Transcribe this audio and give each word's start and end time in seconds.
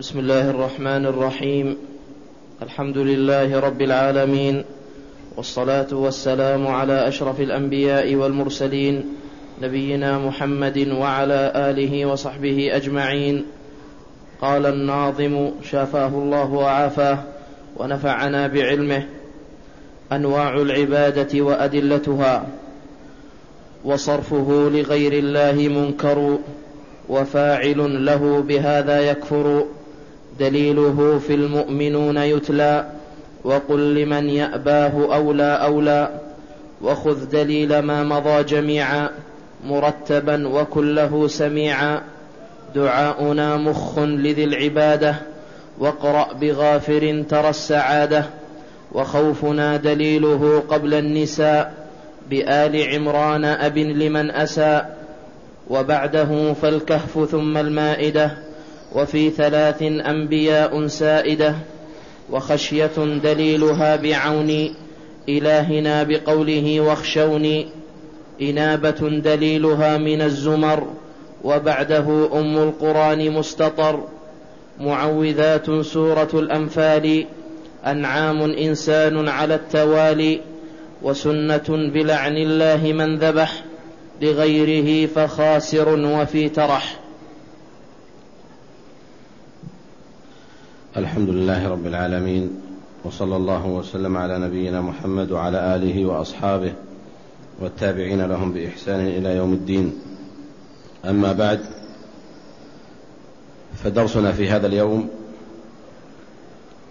بسم 0.00 0.18
الله 0.18 0.50
الرحمن 0.50 1.06
الرحيم. 1.06 1.76
الحمد 2.62 2.98
لله 2.98 3.60
رب 3.60 3.82
العالمين 3.82 4.64
والصلاة 5.36 5.86
والسلام 5.92 6.66
على 6.66 7.08
أشرف 7.08 7.40
الأنبياء 7.40 8.14
والمرسلين 8.14 9.04
نبينا 9.62 10.18
محمد 10.18 10.88
وعلى 10.88 11.52
آله 11.56 12.06
وصحبه 12.06 12.76
أجمعين. 12.76 13.44
قال 14.40 14.66
الناظم 14.66 15.50
شافاه 15.62 16.08
الله 16.08 16.52
وعافاه 16.52 17.18
ونفعنا 17.76 18.46
بعلمه. 18.46 19.02
أنواع 20.12 20.54
العبادة 20.54 21.40
وأدلتها 21.40 22.46
وصرفه 23.84 24.70
لغير 24.72 25.12
الله 25.12 25.68
منكر 25.68 26.38
وفاعل 27.08 28.04
له 28.06 28.40
بهذا 28.40 29.00
يكفر. 29.10 29.66
دليله 30.38 31.20
في 31.26 31.34
المؤمنون 31.34 32.16
يتلى 32.16 32.86
وقل 33.44 33.94
لمن 33.94 34.28
يأباه 34.28 35.14
أولى 35.14 35.58
أولى 35.62 36.20
وخذ 36.82 37.28
دليل 37.30 37.78
ما 37.78 38.02
مضى 38.02 38.42
جميعا 38.42 39.08
مرتبا 39.66 40.48
وكله 40.48 41.28
سميعا 41.28 42.02
دعاؤنا 42.74 43.56
مخ 43.56 43.98
لذي 43.98 44.44
العبادة 44.44 45.14
واقرأ 45.78 46.32
بغافر 46.32 47.24
ترى 47.28 47.50
السعادة 47.50 48.24
وخوفنا 48.92 49.76
دليله 49.76 50.62
قبل 50.68 50.94
النساء 50.94 51.74
بآل 52.30 52.94
عمران 52.94 53.44
أب 53.44 53.78
لمن 53.78 54.30
أساء 54.30 54.96
وبعده 55.70 56.52
فالكهف 56.52 57.28
ثم 57.30 57.56
المائدة 57.56 58.32
وفي 58.94 59.30
ثلاث 59.30 59.82
أنبياء 59.82 60.86
سائدة 60.86 61.54
وخشية 62.30 63.20
دليلها 63.22 63.96
بعون 63.96 64.74
إلهنا 65.28 66.02
بقوله 66.02 66.80
واخشوني 66.80 67.68
إنابة 68.42 69.08
دليلها 69.24 69.98
من 69.98 70.22
الزمر 70.22 70.86
وبعده 71.44 72.28
أم 72.32 72.58
القرآن 72.58 73.30
مستطر 73.30 74.04
معوذات 74.80 75.70
سورة 75.80 76.28
الأنفال 76.34 77.26
أنعام 77.86 78.42
إنسان 78.42 79.28
على 79.28 79.54
التوالي 79.54 80.40
وسنة 81.02 81.64
بلعن 81.68 82.36
الله 82.36 82.92
من 82.92 83.18
ذبح 83.18 83.64
لغيره 84.22 85.06
فخاسر 85.06 85.88
وفي 85.88 86.48
ترح. 86.48 87.01
الحمد 90.96 91.28
لله 91.28 91.68
رب 91.68 91.86
العالمين 91.86 92.60
وصلى 93.04 93.36
الله 93.36 93.66
وسلم 93.66 94.16
على 94.16 94.38
نبينا 94.38 94.80
محمد 94.80 95.30
وعلى 95.32 95.76
آله 95.76 96.06
وأصحابه 96.06 96.72
والتابعين 97.60 98.22
لهم 98.26 98.52
بإحسان 98.52 99.00
إلى 99.00 99.36
يوم 99.36 99.52
الدين. 99.52 99.92
أما 101.04 101.32
بعد 101.32 101.60
فدرسنا 103.84 104.32
في 104.32 104.50
هذا 104.50 104.66
اليوم 104.66 105.08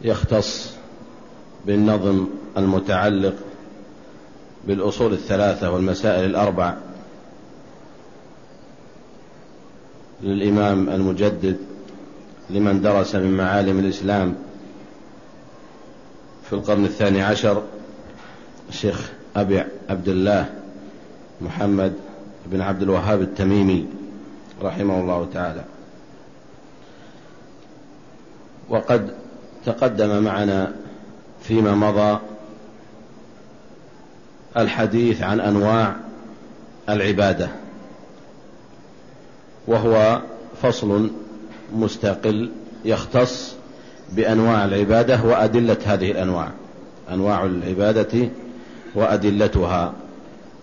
يختص 0.02 0.74
بالنظم 1.66 2.28
المتعلق 2.58 3.36
بالأصول 4.68 5.14
الثلاثة 5.14 5.72
والمسائل 5.72 6.26
الأربع 6.26 6.76
للإمام 10.24 10.90
المجدد 10.90 11.71
لمن 12.52 12.82
درس 12.82 13.16
من 13.16 13.38
معالم 13.38 13.80
الإسلام 13.80 14.36
في 16.50 16.54
القرن 16.54 16.86
الثاني 16.86 17.22
عشر 17.22 17.64
الشيخ 18.70 19.12
أبي 19.36 19.64
عبد 19.90 20.08
الله 20.08 20.50
محمد 21.42 21.94
بن 22.46 22.62
عبد 22.62 22.82
الوهاب 22.82 23.22
التميمي 23.22 23.88
رحمه 24.62 25.00
الله 25.00 25.28
تعالى. 25.34 25.64
وقد 28.70 29.14
تقدم 29.66 30.24
معنا 30.24 30.74
فيما 31.44 31.76
مضى 31.76 32.20
الحديث 34.58 35.22
عن 35.22 35.40
أنواع 35.40 35.96
العبادة 36.90 37.50
وهو 39.68 40.22
فصل 40.62 41.12
مستقل 41.74 42.52
يختص 42.86 43.56
بأنواع 44.12 44.66
العبادة 44.66 45.24
وأدلة 45.24 45.78
هذه 45.86 46.12
الأنواع. 46.12 46.52
أنواع 47.12 47.46
العبادة 47.46 48.30
وأدلتها. 48.96 49.94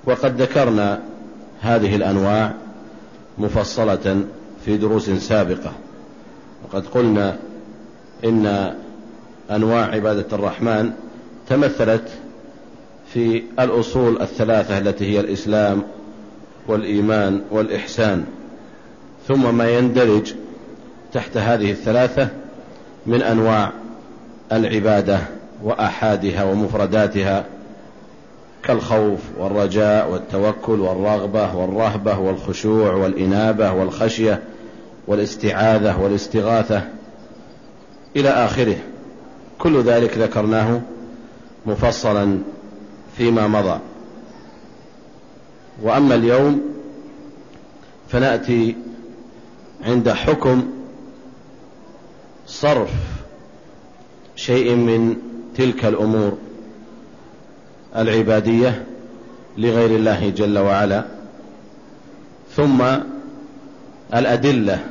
وقد 0.05 0.43
ذكرنا 0.43 1.01
هذه 1.61 1.97
الأنواع 1.97 2.55
مفصلة 3.39 4.25
في 4.65 4.77
دروس 4.77 5.11
سابقة. 5.11 5.73
وقد 6.65 6.87
قلنا 6.87 7.37
إن 8.25 8.75
أنواع 9.51 9.85
عبادة 9.85 10.27
الرحمن 10.33 10.93
تمثلت 11.49 12.09
في 13.15 13.43
الأصول 13.61 14.23
الثلاثة 14.23 14.79
التي 14.79 15.05
هي 15.07 15.21
الإسلام 15.21 15.83
والإيمان 16.69 17.43
والإحسان. 17.51 18.25
ثم 19.29 19.55
ما 19.55 19.71
يندرج 19.71 20.35
تحت 21.13 21.37
هذه 21.37 21.71
الثلاثة 21.71 22.29
من 23.07 23.23
أنواع 23.23 23.73
العبادة 24.53 25.19
وآحادها 25.63 26.45
ومفرداتها 26.45 27.45
كالخوف 28.63 29.21
والرجاء 29.39 30.11
والتوكل 30.11 30.81
والرغبة 30.81 31.57
والرهبة 31.57 32.19
والخشوع 32.19 32.93
والإنابة 32.93 33.73
والخشية 33.73 34.43
والاستعاذة 35.07 36.01
والاستغاثة 36.01 36.83
إلى 38.17 38.29
آخره. 38.29 38.77
كل 39.59 39.83
ذلك 39.83 40.19
ذكرناه 40.19 40.81
مفصلا 41.67 42.39
فيما 43.17 43.47
مضى. 43.47 43.79
وأما 45.83 46.15
اليوم 46.15 46.61
فنأتي 48.09 48.77
عند 49.85 50.11
حكم 50.11 50.78
صرف 52.49 52.91
شيء 54.37 54.75
من 54.75 55.17
تلك 55.57 55.85
الأمور 55.85 56.39
العبادية 57.97 58.85
لغير 59.59 59.91
الله 59.91 60.31
جل 60.31 60.59
وعلا 60.59 61.05
ثم 62.57 62.83
الأدلة 64.15 64.85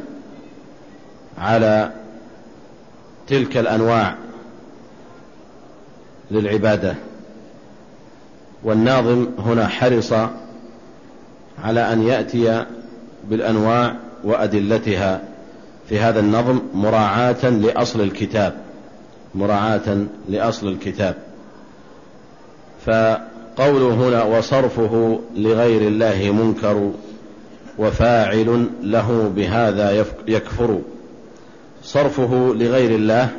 على 1.38 1.91
تلك 3.28 3.57
الأنواع 3.57 4.16
للعبادة. 6.31 6.95
والناظم 8.63 9.28
هنا 9.39 9.68
حرص 9.68 10.13
على 11.63 11.94
أن 11.94 12.03
يأتي 12.03 12.66
بالأنواع 13.29 13.95
وأدلتها. 14.24 15.22
في 15.89 15.99
هذا 15.99 16.19
النظم 16.19 16.59
مراعاة 16.73 17.49
لأصل 17.49 18.01
الكتاب. 18.01 18.53
مراعاة 19.35 20.05
لأصل 20.29 20.67
الكتاب. 20.67 21.15
فقوله 22.85 23.93
هنا 23.93 24.23
وصرفه 24.23 25.19
لغير 25.35 25.81
الله 25.81 26.31
منكر 26.31 26.91
وفاعل 27.77 28.67
له 28.83 29.31
بهذا 29.35 30.05
يكفر. 30.27 30.79
صرفه 31.83 32.53
لغير 32.56 32.91
الله 32.95 33.29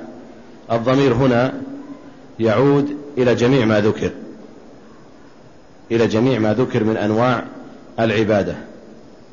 الضمير 0.73 1.15
هنا 1.15 1.53
يعود 2.41 2.97
إلى 3.19 3.35
جميع 3.35 3.65
ما 3.65 3.81
ذكر. 3.81 4.11
إلى 5.91 6.07
جميع 6.07 6.39
ما 6.39 6.55
ذكر 6.55 6.85
من 6.85 6.97
أنواع 6.97 7.45
العبادة 8.01 8.57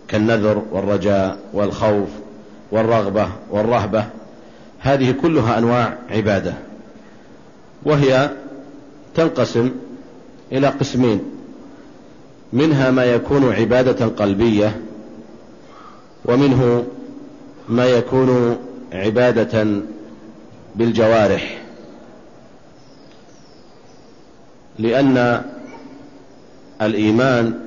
كالنذر 0.07 0.63
والرجاء 0.71 1.37
والخوف 1.53 2.09
والرغبة 2.75 3.29
والرهبة 3.51 4.05
هذه 4.79 5.11
كلها 5.21 5.57
أنواع 5.57 5.97
عبادة 6.09 6.53
وهي 7.83 8.29
تنقسم 9.15 9.71
إلى 10.51 10.67
قسمين 10.67 11.23
منها 12.53 12.91
ما 12.91 13.05
يكون 13.05 13.53
عبادة 13.53 14.05
قلبية 14.05 14.81
ومنه 16.25 16.85
ما 17.69 17.85
يكون 17.85 18.57
عبادة 18.93 19.81
بالجوارح 20.75 21.61
لأن 24.79 25.43
الإيمان 26.81 27.59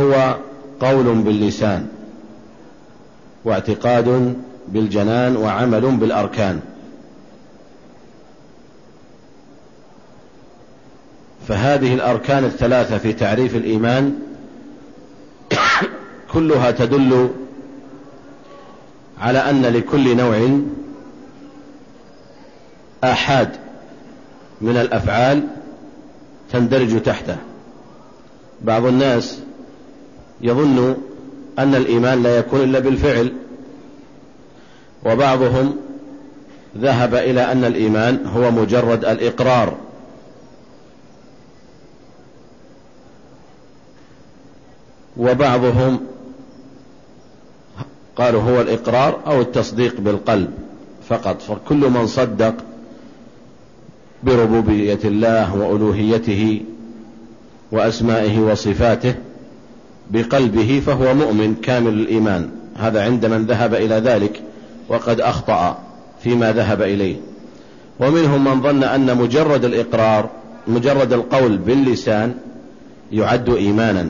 هو 0.00 0.36
قول 0.80 1.14
باللسان. 1.14 1.97
واعتقاد 3.44 4.36
بالجنان 4.68 5.36
وعمل 5.36 5.80
بالأركان. 5.80 6.60
فهذه 11.48 11.94
الأركان 11.94 12.44
الثلاثة 12.44 12.98
في 12.98 13.12
تعريف 13.12 13.56
الإيمان 13.56 14.18
كلها 16.32 16.70
تدل 16.70 17.30
على 19.20 19.38
أن 19.38 19.62
لكل 19.62 20.16
نوع 20.16 20.60
آحاد 23.04 23.56
من 24.60 24.76
الأفعال 24.76 25.46
تندرج 26.52 27.02
تحته. 27.02 27.36
بعض 28.62 28.84
الناس 28.84 29.38
يظن 30.40 30.96
أن 31.58 31.74
الإيمان 31.74 32.22
لا 32.22 32.38
يكون 32.38 32.60
إلا 32.60 32.78
بالفعل. 32.78 33.32
وبعضهم 35.06 35.76
ذهب 36.78 37.14
إلى 37.14 37.52
أن 37.52 37.64
الإيمان 37.64 38.26
هو 38.26 38.50
مجرد 38.50 39.04
الإقرار. 39.04 39.74
وبعضهم 45.16 46.00
قالوا 48.16 48.42
هو 48.42 48.60
الإقرار 48.60 49.20
أو 49.26 49.40
التصديق 49.40 50.00
بالقلب 50.00 50.50
فقط. 51.08 51.42
فكل 51.42 51.90
من 51.90 52.06
صدق 52.06 52.54
بربوبية 54.22 54.98
الله 55.04 55.56
وألوهيته 55.56 56.62
وأسمائه 57.72 58.38
وصفاته 58.38 59.14
بقلبه 60.10 60.82
فهو 60.86 61.14
مؤمن 61.14 61.54
كامل 61.62 61.92
الإيمان. 61.92 62.50
هذا 62.76 63.04
عند 63.04 63.26
من 63.26 63.46
ذهب 63.46 63.74
إلى 63.74 63.94
ذلك 63.94 64.42
وقد 64.88 65.20
أخطأ 65.20 65.78
فيما 66.22 66.52
ذهب 66.52 66.82
إليه. 66.82 67.16
ومنهم 68.00 68.44
من 68.44 68.62
ظن 68.62 68.84
أن 68.84 69.16
مجرد 69.16 69.64
الإقرار 69.64 70.30
مجرد 70.68 71.12
القول 71.12 71.58
باللسان 71.58 72.34
يعد 73.12 73.48
إيمانا. 73.48 74.08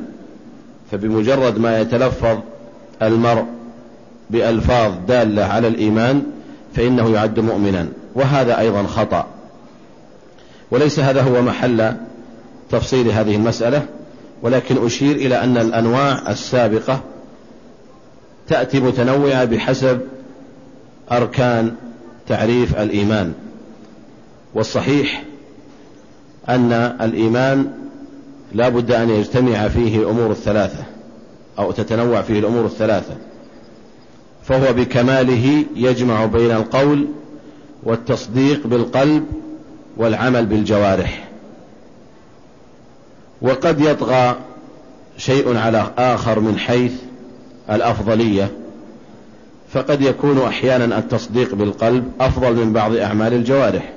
فبمجرد 0.90 1.58
ما 1.58 1.80
يتلفظ 1.80 2.38
المرء 3.02 3.44
بألفاظ 4.30 4.92
دالة 5.08 5.44
على 5.44 5.68
الإيمان 5.68 6.22
فإنه 6.74 7.10
يعد 7.10 7.40
مؤمنا. 7.40 7.88
وهذا 8.14 8.58
أيضا 8.58 8.82
خطأ. 8.82 9.26
وليس 10.70 11.00
هذا 11.00 11.22
هو 11.22 11.42
محل 11.42 11.94
تفصيل 12.70 13.10
هذه 13.10 13.36
المسألة. 13.36 13.86
ولكن 14.42 14.86
أشير 14.86 15.16
إلى 15.16 15.44
أن 15.44 15.56
الأنواع 15.56 16.30
السابقة 16.30 17.00
تأتي 18.48 18.80
متنوعة 18.80 19.44
بحسب 19.44 20.00
أركان 21.12 21.74
تعريف 22.28 22.78
الإيمان. 22.78 23.32
والصحيح 24.54 25.24
أن 26.48 26.72
الإيمان 27.00 27.70
لا 28.52 28.68
بد 28.68 28.92
أن 28.92 29.10
يجتمع 29.10 29.68
فيه 29.68 29.98
الأمور 29.98 30.30
الثلاثة 30.30 30.84
أو 31.58 31.72
تتنوع 31.72 32.22
فيه 32.22 32.38
الأمور 32.38 32.64
الثلاثة 32.64 33.14
فهو 34.44 34.72
بكماله 34.72 35.64
يجمع 35.76 36.24
بين 36.24 36.50
القول 36.50 37.08
والتصديق 37.82 38.66
بالقلب 38.66 39.26
والعمل 39.96 40.46
بالجوارح. 40.46 41.27
وقد 43.42 43.80
يطغى 43.80 44.36
شيء 45.16 45.56
على 45.56 45.90
آخر 45.98 46.40
من 46.40 46.58
حيث 46.58 46.92
الأفضلية 47.70 48.52
فقد 49.72 50.02
يكون 50.02 50.42
أحيانا 50.42 50.98
التصديق 50.98 51.54
بالقلب 51.54 52.12
أفضل 52.20 52.54
من 52.54 52.72
بعض 52.72 52.96
أعمال 52.96 53.34
الجوارح 53.34 53.92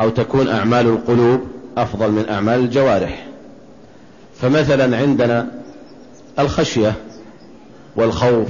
أو 0.00 0.08
تكون 0.08 0.48
أعمال 0.48 0.86
القلوب 0.86 1.40
أفضل 1.76 2.10
من 2.10 2.28
أعمال 2.28 2.60
الجوارح. 2.60 3.26
فمثلا 4.40 4.96
عندنا 4.96 5.46
الخشية 6.38 6.94
والخوف 7.96 8.48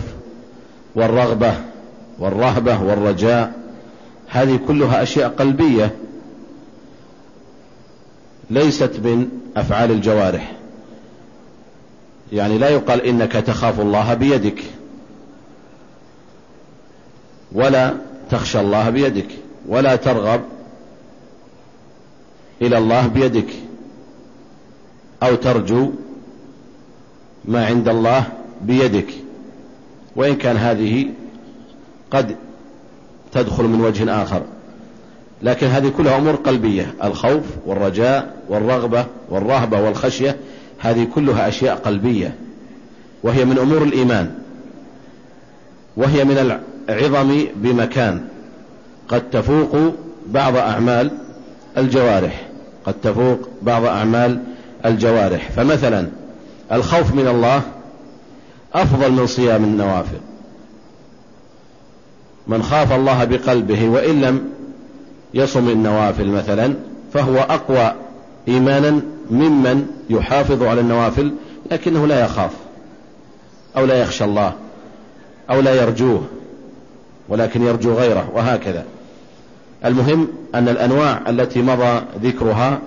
والرغبة 0.94 1.54
والرهبة 2.18 2.82
والرجاء 2.82 3.52
هذه 4.28 4.60
كلها 4.68 5.02
أشياء 5.02 5.28
قلبية 5.28 5.90
ليست 8.50 9.00
من 9.04 9.28
أفعال 9.56 9.90
الجوارح. 9.90 10.52
يعني 12.32 12.58
لا 12.58 12.68
يقال 12.68 13.02
إنك 13.02 13.32
تخاف 13.32 13.80
الله 13.80 14.14
بيدك. 14.14 14.64
ولا 17.52 17.94
تخشى 18.30 18.60
الله 18.60 18.90
بيدك. 18.90 19.28
ولا 19.68 19.96
ترغب 19.96 20.40
إلى 22.62 22.78
الله 22.78 23.06
بيدك. 23.06 23.48
أو 25.22 25.34
ترجو 25.34 25.90
ما 27.44 27.66
عند 27.66 27.88
الله 27.88 28.24
بيدك. 28.62 29.08
وإن 30.16 30.36
كان 30.36 30.56
هذه 30.56 31.08
قد 32.10 32.36
تدخل 33.32 33.64
من 33.64 33.80
وجه 33.80 34.22
آخر. 34.22 34.42
لكن 35.42 35.66
هذه 35.66 35.88
كلها 35.88 36.16
أمور 36.16 36.34
قلبية. 36.34 36.94
الخوف 37.04 37.44
والرجاء 37.66 38.34
والرغبة 38.48 39.06
والرهبة 39.30 39.80
والخشية 39.80 40.36
هذه 40.78 41.06
كلها 41.14 41.48
أشياء 41.48 41.76
قلبية. 41.76 42.34
وهي 43.22 43.44
من 43.44 43.58
أمور 43.58 43.82
الإيمان. 43.82 44.34
وهي 45.96 46.24
من 46.24 46.60
العظم 46.88 47.44
بمكان. 47.56 48.28
قد 49.08 49.30
تفوق 49.30 49.94
بعض 50.26 50.56
أعمال 50.56 51.10
الجوارح. 51.78 52.48
قد 52.84 52.94
تفوق 53.02 53.48
بعض 53.62 53.84
أعمال 53.84 54.42
الجوارح. 54.86 55.50
فمثلا 55.50 56.08
الخوف 56.72 57.14
من 57.14 57.28
الله 57.28 57.62
أفضل 58.74 59.12
من 59.12 59.26
صيام 59.26 59.64
النوافل. 59.64 60.18
من 62.46 62.62
خاف 62.62 62.92
الله 62.92 63.24
بقلبه 63.24 63.88
وإن 63.88 64.20
لم 64.20 64.57
يصم 65.34 65.68
النوافل 65.68 66.26
مثلا 66.26 66.74
فهو 67.12 67.36
أقوى 67.36 67.94
إيمانا 68.48 69.00
ممن 69.30 69.86
يحافظ 70.10 70.62
على 70.62 70.80
النوافل 70.80 71.32
لكنه 71.70 72.06
لا 72.06 72.24
يخاف 72.24 72.50
أو 73.76 73.84
لا 73.84 74.02
يخشى 74.02 74.24
الله 74.24 74.52
أو 75.50 75.60
لا 75.60 75.74
يرجوه 75.74 76.22
ولكن 77.28 77.62
يرجو 77.62 77.94
غيره 77.94 78.30
وهكذا. 78.34 78.84
المهم 79.84 80.28
أن 80.54 80.68
الأنواع 80.68 81.20
التي 81.28 81.62
مضى 81.62 82.02
ذكرها 82.22 82.78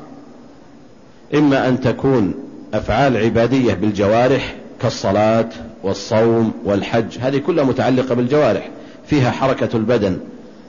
إما 1.36 1.68
أن 1.68 1.82
تكون 1.82 2.34
أفعال 2.74 3.18
عبادية 3.18 3.74
بالجوارح 3.74 4.56
كالصلاة 4.82 5.50
والصوم 5.84 6.54
والحج 6.66 7.18
هذه 7.20 7.38
كلها 7.38 7.64
متعلقة 7.64 8.16
بالجوارح 8.16 8.70
فيها 9.08 9.32
حركة 9.32 9.70
البدن 9.78 10.20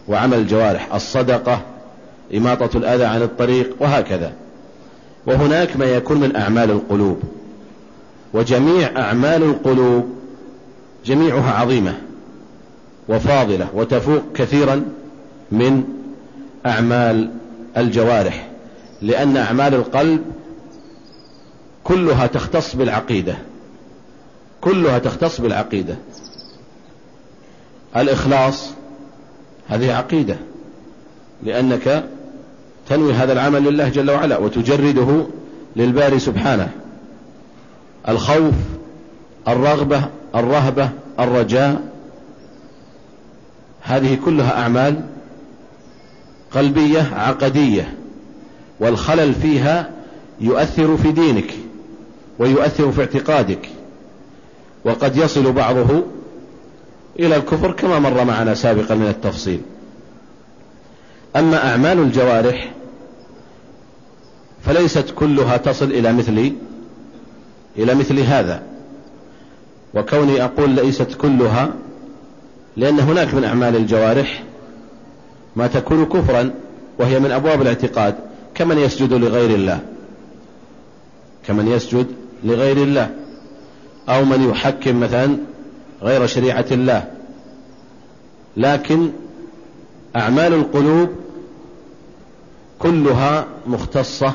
وعمل 0.08 0.38
الجوارح 0.38 0.94
الصدقة 0.94 1.61
إماطة 2.34 2.76
الأذى 2.76 3.04
عن 3.04 3.22
الطريق 3.22 3.76
وهكذا. 3.80 4.32
وهناك 5.26 5.76
ما 5.76 5.84
يكون 5.84 6.20
من 6.20 6.36
أعمال 6.36 6.70
القلوب. 6.70 7.22
وجميع 8.34 8.90
أعمال 8.96 9.42
القلوب 9.42 10.08
جميعها 11.04 11.52
عظيمة 11.52 11.94
وفاضلة 13.08 13.68
وتفوق 13.74 14.22
كثيرا 14.34 14.84
من 15.52 15.84
أعمال 16.66 17.30
الجوارح 17.76 18.48
لأن 19.02 19.36
أعمال 19.36 19.74
القلب 19.74 20.24
كلها 21.84 22.26
تختص 22.26 22.76
بالعقيدة. 22.76 23.36
كلها 24.60 24.98
تختص 24.98 25.40
بالعقيدة. 25.40 25.96
الإخلاص 27.96 28.70
هذه 29.68 29.94
عقيدة 29.94 30.36
لأنك 31.42 32.04
تنوي 32.92 33.12
هذا 33.12 33.32
العمل 33.32 33.64
لله 33.64 33.88
جل 33.88 34.11
وعلا 34.11 34.38
وتجرده 34.38 35.26
للباري 35.76 36.18
سبحانه. 36.18 36.68
الخوف 38.08 38.54
الرغبة 39.49 40.04
الرهبة 40.34 40.90
الرجاء 41.20 41.82
هذه 43.82 44.18
كلها 44.25 44.62
أعمال 44.62 45.00
قلبية 46.50 47.11
عقدية 47.14 47.94
والخلل 48.80 49.34
فيها 49.34 49.90
يؤثر 50.40 50.96
في 50.96 51.12
دينك 51.12 51.54
ويؤثر 52.38 52.92
في 52.92 53.00
اعتقادك. 53.00 53.68
وقد 54.84 55.16
يصل 55.16 55.52
بعضه 55.52 56.02
إلى 57.18 57.37
الكفر 57.37 57.72
كما 57.72 57.99
مر 57.99 58.25
معنا 58.25 58.54
سابقا 58.54 58.94
من 58.94 59.06
التفصيل. 59.06 59.61
أما 61.37 61.70
أعمال 61.70 61.99
الجوارح 61.99 62.72
فليست 64.64 65.11
كلها 65.16 65.57
تصل 65.57 65.85
إلى 65.85 66.12
مثل 66.12 66.52
إلى 67.78 67.95
مثل 67.95 68.21
هذا. 68.21 68.62
وكوني 69.95 70.45
أقول 70.45 70.71
ليست 70.71 71.14
كلها 71.14 71.71
لأن 72.76 73.00
هناك 73.00 73.35
من 73.35 73.45
أعمال 73.45 73.76
الجوارح 73.76 74.45
ما 75.57 75.66
تكون 75.66 76.04
كفرا 76.04 76.50
وهي 76.99 77.21
من 77.21 77.31
أبواب 77.31 77.62
الاعتقاد. 77.62 78.14
كمن 78.54 78.78
يسجد 78.78 79.12
لغير 79.12 79.50
الله؟ 79.50 79.81
كمن 81.47 81.69
يسجد 81.69 82.07
لغير 82.45 82.76
الله. 82.76 83.11
أو 84.09 84.25
من 84.25 84.50
يحكم 84.50 85.00
مثلا 85.00 85.37
غير 86.02 86.26
شريعة 86.26 86.66
الله. 86.71 87.11
لكن 88.57 89.11
أعمال 90.16 90.54
القلوب 90.54 91.09
كلها 92.78 93.47
مختصة 93.66 94.33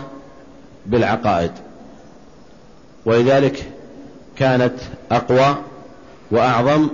بالعقائد. 0.87 1.51
ولذلك 3.05 3.63
كانت 4.35 4.73
أقوى 5.11 5.55
وأعظم 6.31 6.89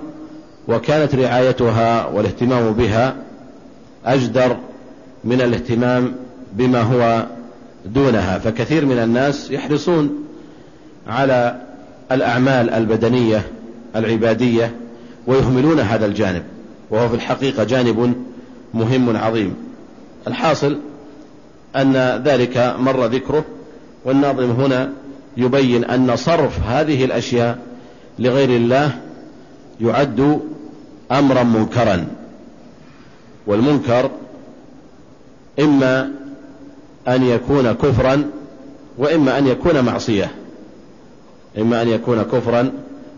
وكانت 0.68 1.16
رعايتها 1.16 2.08
والاهتمام 2.08 2.74
بها 2.74 3.16
أجدر 4.06 4.58
من 5.24 5.42
الاهتمام 5.42 6.16
بما 6.54 6.82
هو 6.82 7.26
دونها. 7.86 8.40
فكثير 8.40 8.86
من 8.86 8.98
الناس 8.98 9.52
يحرصون 9.52 10.26
على 11.08 11.62
الأعمال 12.12 12.70
البدنية 12.70 13.42
العبادية 13.96 14.76
ويهملون 15.28 15.80
هذا 15.80 16.06
الجانب 16.06 16.44
وهو 16.90 17.10
في 17.10 17.16
الحقيقة 17.16 17.64
جانب 17.64 18.14
مهم 18.74 19.18
عظيم. 19.18 19.56
الحاصل 20.28 20.78
أن 21.76 22.22
ذلك 22.26 22.76
مر 22.80 23.06
ذكره 23.06 23.46
والناظم 24.06 24.52
هنا 24.52 24.90
يبين 25.38 25.84
أن 25.84 26.16
صرف 26.16 26.60
هذه 26.68 27.06
الأشياء 27.06 27.58
لغير 28.20 28.50
الله 28.50 28.92
يعد 29.82 30.40
أمرا 31.12 31.44
منكرا. 31.44 32.08
والمنكر 33.48 34.12
إما 35.60 36.12
أن 37.08 37.24
يكون 37.24 37.72
كفرا 37.72 38.24
وإما 38.98 39.38
أن 39.38 39.48
يكون 39.48 39.80
معصية. 39.82 40.32
إما 41.58 41.82
أن 41.82 41.88
يكون 41.88 42.24
كفرا 42.24 42.72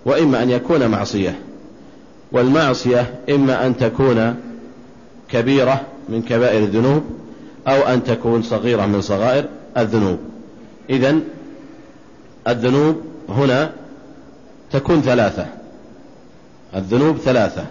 وإما 0.06 0.44
أن 0.44 0.50
يكون 0.50 0.88
معصية. 0.88 1.40
والمعصية 2.32 3.14
إما 3.30 3.66
أن 3.66 3.78
تكون 3.78 4.36
كبيرة 5.30 5.82
من 6.10 6.22
كبائر 6.22 6.64
الذنوب 6.64 7.04
أو 7.68 7.82
أن 7.82 8.04
تكون 8.04 8.42
صغيرة 8.42 8.86
من 8.86 9.02
صغائر 9.02 9.46
الذنوب. 9.78 10.35
إذا 10.90 11.20
الذنوب 12.48 13.02
هنا 13.30 13.72
تكون 14.72 15.02
ثلاثة. 15.02 15.46
الذنوب 16.76 17.18
ثلاثة. 17.18 17.66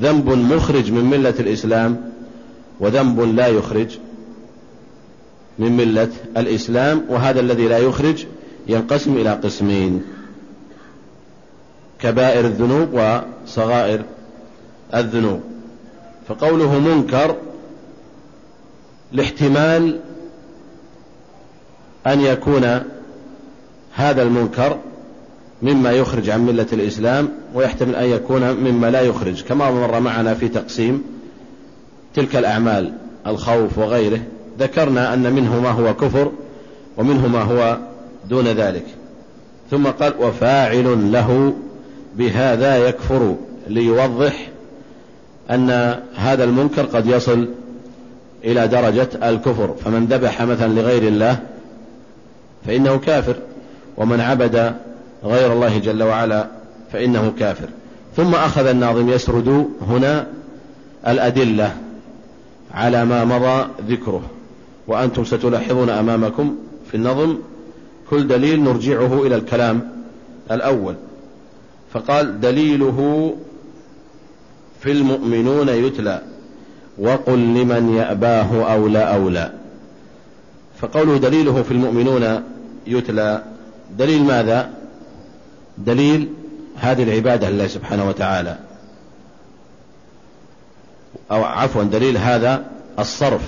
ذنب 0.00 0.28
مخرج 0.28 0.92
من 0.92 1.04
ملة 1.04 1.34
الإسلام 1.40 2.10
وذنب 2.80 3.20
لا 3.20 3.46
يخرج 3.46 3.98
من 5.58 5.76
ملة 5.76 6.08
الإسلام 6.36 7.04
وهذا 7.08 7.40
الذي 7.40 7.68
لا 7.68 7.78
يخرج 7.78 8.24
ينقسم 8.66 9.16
إلى 9.16 9.32
قسمين 9.32 10.02
كبائر 11.98 12.44
الذنوب 12.46 12.88
وصغائر 12.92 14.02
الذنوب. 14.94 15.40
فقوله 16.28 16.78
منكر 16.78 17.36
لاحتمال 19.12 20.00
أن 22.06 22.20
يكون 22.20 22.80
هذا 23.94 24.22
المنكر 24.22 24.78
مما 25.62 25.92
يخرج 25.92 26.30
عن 26.30 26.46
ملة 26.46 26.66
الإسلام 26.72 27.28
ويحتمل 27.54 27.94
أن 27.94 28.10
يكون 28.10 28.52
مما 28.52 28.90
لا 28.90 29.00
يخرج. 29.00 29.42
كما 29.42 29.70
مر 29.70 30.00
معنا 30.00 30.34
في 30.34 30.48
تقسيم 30.48 31.04
تلك 32.14 32.36
الأعمال 32.36 32.92
الخوف 33.26 33.78
وغيره 33.78 34.20
ذكرنا 34.58 35.14
أن 35.14 35.32
منه 35.32 35.60
ما 35.60 35.70
هو 35.70 35.94
كفر 35.94 36.32
ومنه 36.96 37.28
ما 37.28 37.42
هو 37.42 37.78
دون 38.28 38.48
ذلك. 38.48 38.84
ثم 39.70 39.86
قال 39.86 40.14
وفاعل 40.20 41.12
له 41.12 41.52
بهذا 42.16 42.88
يكفر 42.88 43.36
ليوضح 43.68 44.48
أن 45.50 46.00
هذا 46.14 46.44
المنكر 46.44 46.82
قد 46.82 47.06
يصل 47.06 47.48
إلى 48.44 48.68
درجة 48.68 49.08
الكفر. 49.22 49.74
فمن 49.84 50.06
ذبح 50.06 50.42
مثلا 50.42 50.80
لغير 50.80 51.02
الله 51.02 51.38
فإنه 52.66 52.98
كافر 52.98 53.36
ومن 53.96 54.20
عبد 54.20 54.74
غير 55.24 55.52
الله 55.52 55.78
جل 55.78 56.02
وعلا 56.02 56.46
فإنه 56.92 57.32
كافر. 57.38 57.68
ثم 58.16 58.34
أخذ 58.34 58.66
الناظم 58.66 59.08
يسرد 59.08 59.68
هنا 59.88 60.26
الأدلة 61.08 61.76
على 62.74 63.04
ما 63.04 63.24
مضى 63.24 63.68
ذكره. 63.88 64.22
وأنتم 64.86 65.24
ستلاحظون 65.24 65.90
أمامكم 65.90 66.54
في 66.90 66.96
النظم 66.96 67.36
كل 68.10 68.28
دليل 68.28 68.62
نرجعه 68.62 69.26
إلى 69.26 69.34
الكلام 69.36 69.90
الأول. 70.50 70.94
فقال 71.92 72.40
دليله 72.40 73.34
في 74.80 74.92
المؤمنون 74.92 75.68
يتلى 75.68 76.22
وقل 76.98 77.38
لمن 77.38 77.94
يأباه 77.96 78.72
أولى 78.72 78.98
أولى 78.98 79.52
فقوله 80.80 81.16
دليله 81.18 81.62
في 81.62 81.70
المؤمنون 81.70 82.42
يتلى. 82.86 83.42
دليل 83.98 84.24
ماذا؟ 84.24 84.70
دليل 85.78 86.28
هذه 86.76 87.02
العبادة 87.02 87.50
لله 87.50 87.66
سبحانه 87.66 88.08
وتعالى. 88.08 88.58
أو 91.30 91.44
عفوا 91.44 91.82
دليل 91.82 92.16
هذا 92.16 92.64
الصرف 92.98 93.42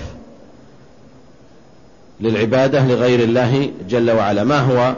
للعبادة 2.21 2.87
لغير 2.87 3.19
الله 3.19 3.71
جل 3.89 4.11
وعلا. 4.11 4.43
ما 4.43 4.59
هو؟ 4.59 4.95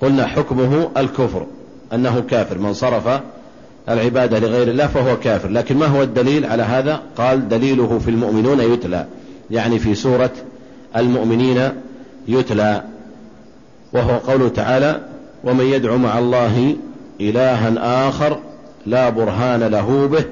قلنا 0.00 0.26
حكمه 0.26 0.90
الكفر 0.96 1.46
أنه 1.92 2.20
كافر. 2.30 2.58
من 2.58 2.74
صرف 2.74 3.20
العبادة 3.88 4.38
لغير 4.38 4.68
الله 4.68 4.86
فهو 4.86 5.16
كافر. 5.16 5.48
لكن 5.48 5.76
ما 5.76 5.86
هو 5.86 6.02
الدليل 6.02 6.46
على 6.46 6.62
هذا؟ 6.62 7.02
قال 7.16 7.48
دليله 7.48 7.98
في 7.98 8.10
المؤمنون 8.10 8.60
يتلى. 8.60 9.06
يعني 9.50 9.78
في 9.78 9.94
سورة 9.94 10.30
المؤمنين 10.96 11.70
يتلى 12.28 12.82
وهو 13.92 14.16
قوله 14.16 14.48
تعالى 14.48 15.00
ومن 15.44 15.64
يدعو 15.64 15.98
مع 15.98 16.18
الله 16.18 16.76
إلها 17.20 18.08
آخر 18.08 18.38
لا 18.86 19.10
برهان 19.10 19.62
له 19.62 20.06
به 20.06 20.24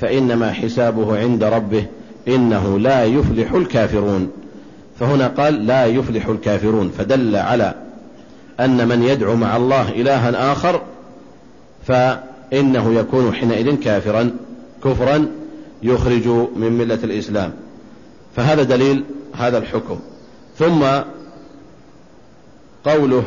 فإنما 0.00 0.52
حسابه 0.52 1.18
عند 1.18 1.44
ربه 1.44 1.86
إنه 2.28 2.78
لا 2.78 3.04
يفلح 3.04 3.52
الكافرون. 3.52 4.30
فهنا 5.00 5.26
قال 5.26 5.66
لا 5.66 5.86
يفلح 5.86 6.26
الكافرون. 6.26 6.90
فدل 6.98 7.36
على 7.36 7.74
أن 8.60 8.88
من 8.88 9.02
يدعو 9.02 9.36
مع 9.36 9.56
الله 9.56 9.88
إلها 9.88 10.52
آخر 10.52 10.82
فإنه 11.86 12.94
يكون 12.94 13.34
حينئذ 13.34 13.74
كافرا 13.74 14.30
كفرا 14.84 15.26
يخرج 15.82 16.28
من 16.56 16.72
ملة 16.72 16.98
الإسلام. 17.04 17.52
فهذا 18.36 18.62
دليل 18.62 19.04
هذا 19.38 19.58
الحكم. 19.58 19.98
ثم 20.58 20.84
قوله 22.84 23.24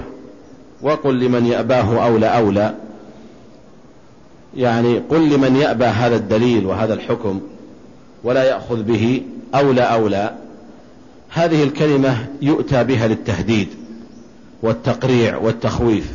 وقل 0.82 1.20
لمن 1.20 1.46
يأباه 1.46 2.06
أولى 2.06 2.25
أولى. 2.25 2.75
يعني 4.58 5.00
قل 5.00 5.30
لمن 5.30 5.56
يأبى 5.56 5.86
هذا 5.86 6.15
الدليل 6.15 6.65
وهذا 6.65 6.94
الحكم 6.94 7.41
ولا 8.24 8.44
يأخذ 8.44 8.84
به 8.84 9.24
أولى 9.56 9.82
أولى. 9.82 10.36
هذه 11.30 11.63
الكلمة 11.63 12.27
يؤتى 12.41 12.84
بها 12.84 13.08
للتهديد 13.08 13.68
والتقريع 14.63 15.38
والتخويف. 15.38 16.13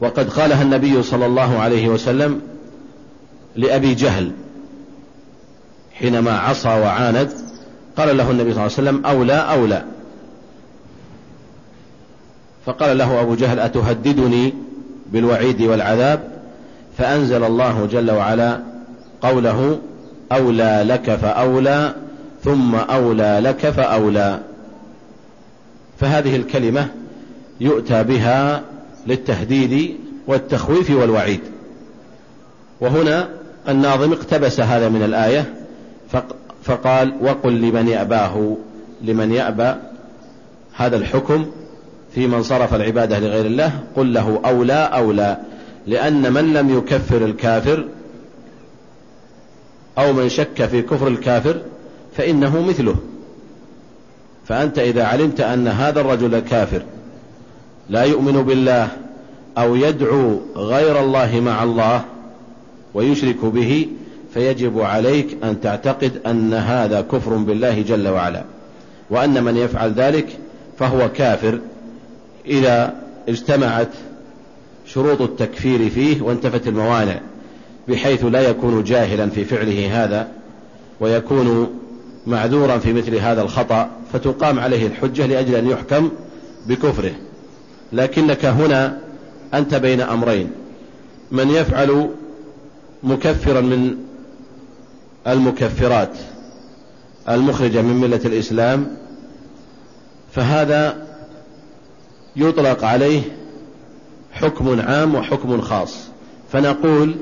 وقد 0.00 0.30
قالها 0.30 0.62
النبي 0.62 1.02
صلى 1.02 1.26
الله 1.26 1.58
عليه 1.58 1.88
وسلم 1.88 2.40
لأبي 3.56 3.94
جهل. 3.94 4.32
حينما 5.98 6.38
عصى 6.38 6.68
وعاند 6.68 7.30
قال 7.96 8.16
له 8.16 8.30
النبي 8.30 8.54
صلى 8.54 8.66
الله 8.66 8.78
عليه 8.78 8.90
وسلم 8.90 9.06
أولى 9.06 9.32
أولى. 9.32 9.82
فقال 12.66 12.98
له 12.98 13.20
أبو 13.20 13.34
جهل 13.34 13.60
أتهددني 13.60 14.54
بالوعيد 15.12 15.62
والعذاب؟ 15.62 16.20
فأنزل 16.98 17.44
الله 17.44 17.88
جل 17.92 18.10
وعلا 18.10 18.60
قوله 19.22 19.78
أولى 20.32 20.84
لك 20.86 21.16
فأولى 21.16 21.94
ثم 22.44 22.74
أولى 22.74 23.40
لك 23.42 23.70
فأولى. 23.70 24.40
فهذه 26.00 26.36
الكلمة 26.36 26.88
يؤتى 27.60 28.02
بها 28.04 28.62
للتهديد 29.06 29.96
والتخويف 30.26 30.90
والوعيد. 30.90 31.40
وهنا 32.80 33.28
الناظم 33.68 34.12
اقتبس 34.12 34.60
هذا 34.60 34.88
من 34.88 35.02
الآية 35.02 35.57
فقال 36.68 37.14
وقل 37.20 37.52
لمن 37.52 37.88
يأباه 37.88 38.56
لمن 39.02 39.32
يأبى 39.32 39.74
هذا 40.76 40.96
الحكم 40.96 41.46
في 42.14 42.26
من 42.26 42.42
صرف 42.42 42.74
العبادة 42.74 43.18
لغير 43.18 43.46
الله 43.46 43.72
قل 43.96 44.12
له 44.12 44.40
أولى 44.44 44.90
أولى 44.94 45.36
لأن 45.86 46.32
من 46.32 46.52
لم 46.52 46.78
يكفر 46.78 47.24
الكافر 47.24 47.84
أو 49.98 50.12
من 50.12 50.28
شك 50.28 50.66
في 50.66 50.82
كفر 50.82 51.08
الكافر 51.08 51.56
فإنه 52.16 52.62
مثله. 52.62 52.96
فأنت 54.46 54.78
إذا 54.78 55.04
علمت 55.04 55.40
أن 55.40 55.68
هذا 55.68 56.00
الرجل 56.00 56.38
كافر 56.38 56.82
لا 57.90 58.02
يؤمن 58.02 58.42
بالله 58.42 58.88
أو 59.58 59.76
يدعو 59.76 60.40
غير 60.56 61.00
الله 61.00 61.40
مع 61.40 61.62
الله 61.62 62.04
ويشرك 62.94 63.44
به 63.44 63.88
فيجب 64.38 64.80
عليك 64.80 65.36
أن 65.44 65.60
تعتقد 65.60 66.20
أن 66.26 66.54
هذا 66.54 67.00
كفر 67.00 67.36
بالله 67.36 67.82
جل 67.82 68.08
وعلا 68.08 68.44
وأن 69.10 69.44
من 69.44 69.56
يفعل 69.56 69.92
ذلك 69.92 70.26
فهو 70.78 71.12
كافر 71.12 71.58
إذا 72.46 72.94
اجتمعت 73.28 73.88
شروط 74.86 75.22
التكفير 75.22 75.90
فيه 75.90 76.22
وانتفت 76.22 76.68
الموانع 76.68 77.20
بحيث 77.88 78.24
لا 78.24 78.40
يكون 78.40 78.84
جاهلا 78.84 79.30
في 79.30 79.44
فعله 79.44 80.04
هذا 80.04 80.28
ويكون 81.00 81.78
معذورا 82.26 82.78
في 82.78 82.92
مثل 82.92 83.14
هذا 83.14 83.42
الخطأ 83.42 83.90
فتقام 84.12 84.60
عليه 84.60 84.86
الحجة 84.86 85.26
لأجل 85.26 85.54
أن 85.54 85.66
يحكم 85.70 86.10
بكفره. 86.66 87.12
لكنك 87.92 88.44
هنا 88.44 88.98
أنت 89.54 89.74
بين 89.74 90.00
أمرين 90.00 90.50
من 91.32 91.50
يفعل 91.50 92.08
مكفرا 93.02 93.60
من 93.60 94.07
المكفرات 95.28 96.12
المخرجة 97.28 97.82
من 97.82 98.00
ملة 98.00 98.20
الإسلام 98.24 98.96
فهذا 100.32 101.06
يطلق 102.36 102.84
عليه 102.84 103.22
حكم 104.32 104.80
عام 104.80 105.14
وحكم 105.14 105.60
خاص. 105.60 105.94
فنقول 106.52 107.14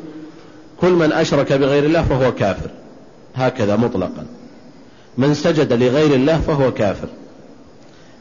كل 0.81 0.93
من 0.93 1.13
أشرك 1.13 1.53
بغير 1.53 1.85
الله 1.85 2.03
فهو 2.03 2.35
كافر. 2.35 2.71
هكذا 3.35 3.77
مطلقا. 3.77 4.27
من 5.19 5.35
سجد 5.35 5.73
لغير 5.73 6.15
الله 6.15 6.41
فهو 6.41 6.73
كافر. 6.73 7.09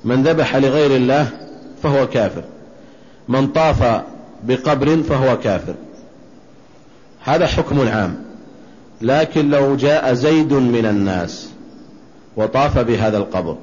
من 0.04 0.24
ذبح 0.24 0.56
لغير 0.56 0.96
الله 0.96 1.30
فهو 1.84 2.08
كافر. 2.08 2.44
من 3.28 3.48
طاف 3.48 4.04
بقبر 4.44 5.04
فهو 5.04 5.40
كافر. 5.40 5.76
هذا 7.24 7.48
حكم 7.48 7.88
عام. 7.88 8.25
لكن 9.02 9.50
لو 9.50 9.76
جاء 9.76 10.14
زيد 10.14 10.54
من 10.54 10.86
الناس 10.86 11.50
وطاف 12.38 12.80
بهذا 12.80 13.18
القبر 13.18 13.58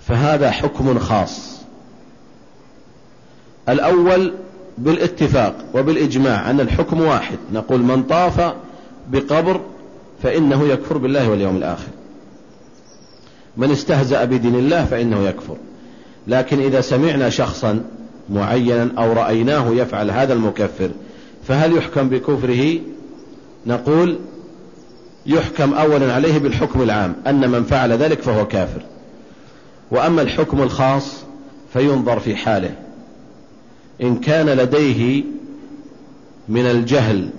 فهذا 0.00 0.50
حكم 0.50 0.98
خاص. 0.98 1.60
الأول 3.68 4.34
بالاتفاق 4.78 5.64
وبالإجماع 5.74 6.50
أن 6.50 6.60
الحكم 6.60 7.00
واحد. 7.00 7.38
نقول 7.52 7.80
من 7.80 8.02
طاف 8.02 8.54
بقبر 9.10 9.60
فإنه 10.22 10.64
يكفر 10.68 10.98
بالله 10.98 11.30
واليوم 11.30 11.56
الآخر. 11.56 11.88
من 13.56 13.70
استهزأ 13.70 14.24
بدين 14.24 14.54
الله 14.54 14.84
فإنه 14.84 15.28
يكفر. 15.28 15.56
لكن 16.26 16.60
إذا 16.60 16.80
سمعنا 16.80 17.30
شخصا 17.30 17.84
معينا 18.30 18.90
أو 18.98 19.12
رأيناه 19.12 19.70
يفعل 19.70 20.10
هذا 20.10 20.32
المكفر 20.32 20.90
فهل 21.48 21.76
يحكم 21.76 22.08
بكفره؟ 22.08 22.80
نقول 23.66 24.18
يحكم 25.26 25.74
أولا 25.74 26.12
عليه 26.12 26.38
بالحكم 26.38 26.82
العام 26.82 27.16
أن 27.26 27.50
من 27.50 27.64
فعل 27.64 27.92
ذلك 27.92 28.22
فهو 28.22 28.46
كافر. 28.46 28.82
وأما 29.90 30.22
الحكم 30.22 30.62
الخاص 30.62 31.24
فينظر 31.72 32.20
في 32.20 32.36
حاله. 32.36 32.74
إن 34.02 34.16
كان 34.16 34.46
لديه 34.46 35.24
من 36.48 36.66
الجهل 36.66 37.30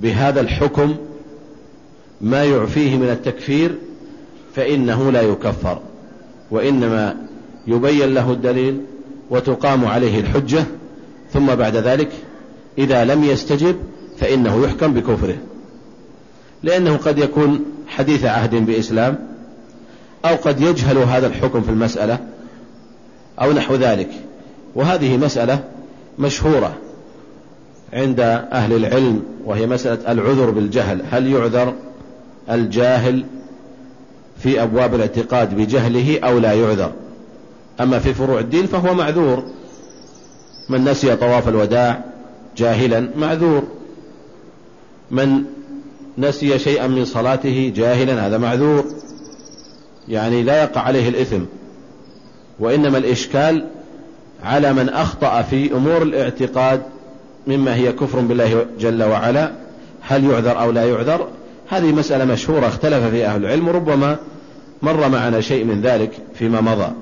بهذا 0.00 0.40
الحكم 0.40 0.96
ما 2.20 2.44
يعفيه 2.44 2.96
من 2.96 3.08
التكفير 3.08 3.74
فإنه 4.54 5.12
لا 5.12 5.22
يكفر. 5.22 5.80
وإنما 6.50 7.16
يبين 7.66 8.14
له 8.14 8.32
الدليل 8.32 8.80
وتقام 9.30 9.84
عليه 9.84 10.20
الحجة 10.20 10.64
ثم 11.32 11.54
بعد 11.54 11.76
ذلك 11.76 12.10
إذا 12.78 13.04
لم 13.04 13.24
يستجب 13.24 13.76
فإنه 14.20 14.64
يحكم 14.64 14.94
بكفره. 14.94 15.36
لأنه 16.62 16.96
قد 16.96 17.18
يكون 17.18 17.64
حديث 17.86 18.24
عهد 18.24 18.54
بإسلام 18.54 19.18
أو 20.24 20.36
قد 20.36 20.60
يجهل 20.60 20.98
هذا 20.98 21.26
الحكم 21.26 21.62
في 21.62 21.68
المسألة 21.70 22.18
أو 23.40 23.52
نحو 23.52 23.74
ذلك. 23.74 24.10
وهذه 24.74 25.16
مسألة 25.16 25.64
مشهورة 26.18 26.76
عند 27.92 28.20
أهل 28.52 28.72
العلم 28.72 29.22
وهي 29.44 29.66
مسألة 29.66 30.12
العذر 30.12 30.50
بالجهل. 30.50 31.02
هل 31.10 31.26
يعذر 31.32 31.74
الجاهل 32.50 33.24
في 34.38 34.62
أبواب 34.62 34.94
الاعتقاد 34.94 35.56
بجهله 35.56 36.20
أو 36.24 36.38
لا 36.38 36.52
يعذر؟ 36.52 36.92
أما 37.80 37.98
في 37.98 38.14
فروع 38.14 38.40
الدين 38.40 38.66
فهو 38.66 38.94
معذور. 38.94 39.44
من 40.68 40.84
نسي 40.84 41.16
طواف 41.16 41.48
الوداع 41.48 42.04
جاهلا 42.56 43.08
معذور. 43.16 43.77
من 45.10 45.44
نسي 46.18 46.58
شيئا 46.58 46.86
من 46.86 47.04
صلاته 47.04 47.72
جاهلا 47.76 48.26
هذا 48.26 48.38
معذور. 48.38 48.84
يعني 50.08 50.42
لا 50.42 50.62
يقع 50.62 50.80
عليه 50.80 51.08
الإثم. 51.08 51.40
وإنما 52.60 52.98
الإشكال 52.98 53.66
على 54.44 54.72
من 54.72 54.88
أخطأ 54.88 55.42
في 55.42 55.72
أمور 55.72 56.02
الاعتقاد 56.02 56.82
مما 57.46 57.74
هي 57.74 57.92
كفر 57.92 58.20
بالله 58.20 58.66
جل 58.80 59.02
وعلا. 59.02 59.52
هل 60.00 60.24
يعذر 60.24 60.60
أو 60.60 60.70
لا 60.70 60.84
يعذر؟ 60.84 61.28
هذه 61.68 61.92
مسألة 61.92 62.24
مشهورة 62.24 62.66
اختلف 62.66 63.04
في 63.04 63.26
أهل 63.26 63.44
العلم 63.44 63.68
وربما 63.68 64.16
مر 64.82 65.08
معنا 65.08 65.40
شيء 65.40 65.64
من 65.64 65.80
ذلك 65.82 66.10
فيما 66.34 66.60
مضى. 66.60 66.92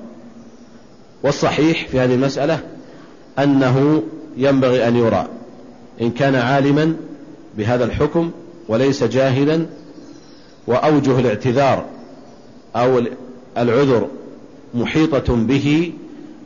والصحيح 1.23 1.87
في 1.87 1.99
هذه 1.99 2.13
المسألة 2.13 2.59
أنه 3.39 4.03
ينبغي 4.37 4.87
أن 4.87 4.95
يرى. 4.95 5.27
إن 6.01 6.11
كان 6.11 6.35
عالما 6.35 6.95
بهذا 7.57 7.85
الحكم 7.85 8.31
وليس 8.67 9.03
جاهلا 9.03 9.65
وأوجه 10.67 11.19
الاعتذار 11.19 11.85
أو 12.75 13.01
العذر 13.57 14.07
محيطة 14.73 15.35
به 15.35 15.93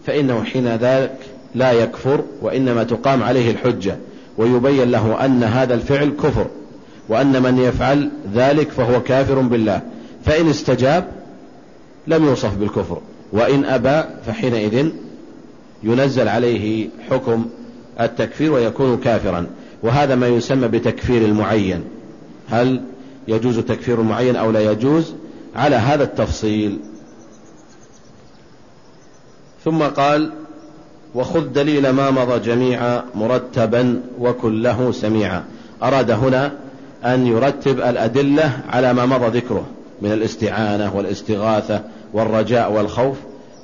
فإنه 0.05 0.43
حين 0.43 0.67
ذلك 0.67 1.17
لا 1.55 1.71
يكفر 1.71 2.23
وإنما 2.41 2.83
تقام 2.83 3.23
عليه 3.23 3.51
الحجة 3.51 3.97
ويبين 4.37 4.91
له 4.91 5.25
أن 5.25 5.43
هذا 5.43 5.73
الفعل 5.73 6.09
كفر 6.23 6.47
وأن 7.09 7.43
من 7.43 7.57
يفعل 7.57 8.11
ذلك 8.33 8.69
فهو 8.69 9.03
كافر 9.03 9.39
بالله. 9.39 9.81
فإن 10.25 10.49
استجاب 10.49 11.07
لم 12.07 12.25
يوصف 12.25 12.55
بالكفر 12.55 13.01
وإن 13.31 13.65
أبى 13.65 14.03
فحينئذ 14.25 14.89
ينزل 15.83 16.27
عليه 16.27 16.89
حكم 17.09 17.45
التكفير 17.99 18.53
ويكون 18.53 18.97
كافرا. 18.97 19.47
وهذا 19.83 20.15
ما 20.15 20.27
يسمى 20.27 20.67
بتكفير 20.67 21.25
المعين. 21.25 21.83
هل 22.49 22.81
يجوز 23.27 23.59
تكفير 23.59 24.01
المعين 24.01 24.35
أو 24.35 24.51
لا 24.51 24.71
يجوز؟ 24.71 25.13
على 25.55 25.75
هذا 25.75 26.03
التفصيل. 26.03 26.79
ثم 29.65 29.83
قال 29.83 30.31
وخذ 31.15 31.47
دليل 31.53 31.89
ما 31.89 32.11
مضى 32.11 32.39
جميعا 32.39 33.03
مرتبا 33.15 34.01
وكن 34.19 34.61
له 34.61 34.91
سميعا. 34.91 35.43
أراد 35.83 36.11
هنا 36.11 36.51
أن 37.05 37.27
يرتب 37.27 37.79
الأدلة 37.79 38.59
على 38.69 38.93
ما 38.93 39.05
مضى 39.05 39.37
ذكره 39.37 39.65
من 40.01 40.11
الاستعانة 40.11 40.95
والاستغاثة 40.95 41.81
والرجاء 42.13 42.71
والخوف. 42.71 43.17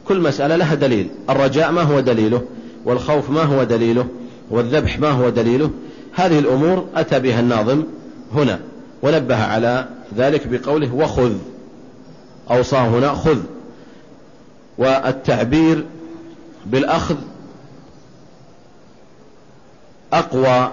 كل 0.07 0.21
مسألة 0.21 0.55
لها 0.55 0.75
دليل. 0.75 1.09
الرجاء 1.29 1.71
ما 1.71 1.81
هو 1.81 1.99
دليله؟ 1.99 2.41
والخوف 2.85 3.29
ما 3.29 3.43
هو 3.43 3.63
دليله؟ 3.63 4.07
والذبح 4.49 4.99
ما 4.99 5.09
هو 5.09 5.29
دليله؟ 5.29 5.71
هذه 6.17 6.39
الأمور 6.39 6.87
أتى 6.95 7.19
بها 7.19 7.39
الناظم 7.39 7.83
هنا 8.33 8.59
ونبه 9.01 9.43
على 9.43 9.87
ذلك 10.15 10.47
بقوله 10.47 10.95
وخذ 10.95 11.33
أوصاه 12.51 12.87
هنا 12.87 13.13
خذ. 13.13 13.39
والتعبير 14.77 15.85
بالأخذ 16.65 17.15
أقوى 20.13 20.71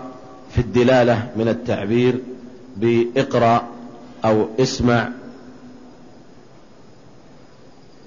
في 0.55 0.61
الدلالة 0.61 1.29
من 1.37 1.49
التعبير 1.49 2.21
بإقرأ 2.77 3.69
أو 4.25 4.49
اسمع. 4.61 5.09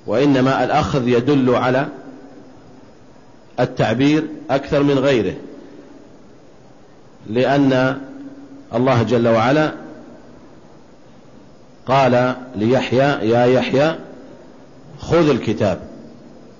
وإنما 0.07 0.63
الأخذ 0.63 1.07
يدل 1.07 1.55
على 1.55 1.87
التعبير 3.59 4.27
أكثر 4.49 4.83
من 4.83 4.99
غيره. 4.99 5.35
لأن 7.29 7.97
الله 8.75 9.03
جل 9.03 9.27
وعلا 9.27 9.71
قال 11.85 12.35
ليحيى 12.55 13.29
يا 13.29 13.45
يحيى 13.45 13.95
خذ 14.99 15.29
الكتاب. 15.29 15.79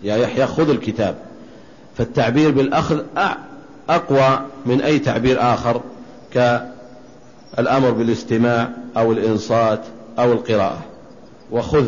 يا 0.04 0.16
يحيى 0.16 0.48
خذ 0.48 0.70
الكتاب. 0.70 1.16
فالتعبير 1.98 2.52
بالأخذ 2.52 3.04
أقوى 3.90 4.40
من 4.66 4.82
أي 4.82 5.00
تعبير 5.00 5.54
آخر 5.54 5.82
كالأمر 6.34 7.92
بالاستماع 7.92 8.70
أو 8.98 9.12
الإنصات 9.12 9.82
أو 10.20 10.32
القراءة. 10.32 10.82
وخذ 11.52 11.86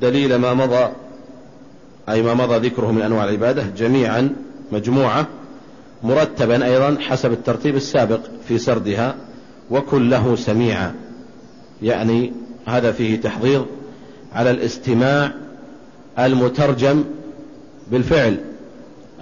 دليل 0.00 0.36
ما 0.36 0.54
مضى 0.54 0.88
أي 2.08 2.22
ما 2.22 2.34
مضى 2.34 2.68
ذكره 2.68 2.90
من 2.90 3.02
أنواع 3.02 3.24
العبادة 3.24 3.62
جميعا 3.76 4.36
مجموعة. 4.72 5.26
مرتبا 6.04 6.64
أيضا 6.64 6.96
حسب 7.00 7.32
الترتيب 7.32 7.76
السابق 7.76 8.20
في 8.48 8.58
سردها 8.58 9.14
وكن 9.70 10.10
له 10.10 10.36
سميعا. 10.36 10.94
يعني 11.82 12.32
هذا 12.66 12.92
فيه 12.92 13.20
تحضير 13.20 13.64
على 14.32 14.50
الاستماع 14.50 15.32
المترجم 16.18 17.04
بالفعل 17.90 18.40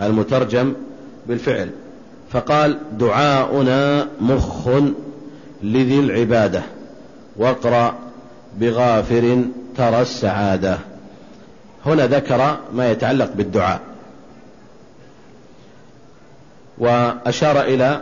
المترجم 0.03 0.75
بالفعل. 1.29 1.71
فقال 2.31 2.79
دعاؤنا 2.99 4.09
مخ 4.21 4.68
لذي 5.62 6.01
العبادة 6.01 6.62
واقرأ 7.37 7.95
بغافر 8.61 9.45
ترى 9.77 10.03
السعادة. 10.03 10.79
هنا 11.87 12.07
ذكر 12.07 12.59
ما 12.75 12.90
يتعلق 12.90 13.33
بالدعاء. 13.35 13.91
وأشار 16.78 17.61
إلى 17.61 18.00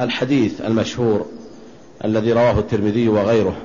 الحديث 0.00 0.60
المشهور 0.60 1.26
الذي 2.04 2.32
رواه 2.32 2.58
الترمذي 2.58 3.08
وغيره 3.08 3.56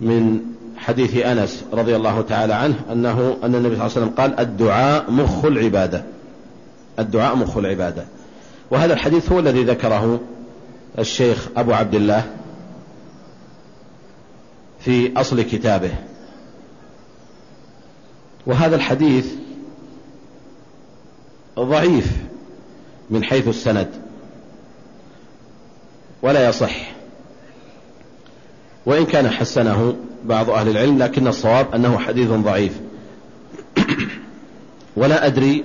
من 0.00 0.40
حديث 0.76 1.16
أنس 1.16 1.64
رضي 1.72 1.96
الله 1.96 2.22
تعالى 2.22 2.54
عنه 2.54 2.80
أنه 2.92 3.36
أن 3.44 3.54
النبي 3.54 3.76
صلى 3.76 3.86
الله 3.86 3.96
عليه 3.96 4.06
وسلم 4.06 4.10
قال 4.16 4.40
الدعاء 4.40 5.10
مخ 5.10 5.44
العبادة. 5.44 6.04
الدعاء 6.98 7.36
مخ 7.36 7.56
العبادة. 7.56 8.04
وهذا 8.70 8.94
الحديث 8.94 9.32
هو 9.32 9.38
الذي 9.38 9.64
ذكره 9.64 10.20
الشيخ 10.98 11.48
أبو 11.56 11.72
عبد 11.72 11.94
الله 11.94 12.24
في 14.80 15.20
أصل 15.20 15.42
كتابه. 15.42 15.90
وهذا 18.46 18.76
الحديث 18.76 19.26
ضعيف. 21.58 22.27
من 23.10 23.24
حيث 23.24 23.48
السند. 23.48 23.88
ولا 26.22 26.48
يصح. 26.48 26.76
وإن 28.86 29.06
كان 29.06 29.30
حسنه 29.30 29.96
بعض 30.24 30.50
أهل 30.50 30.68
العلم 30.68 30.98
لكن 30.98 31.26
الصواب 31.26 31.74
أنه 31.74 31.98
حديث 31.98 32.28
ضعيف. 32.28 32.80
ولا 34.96 35.26
أدري 35.26 35.64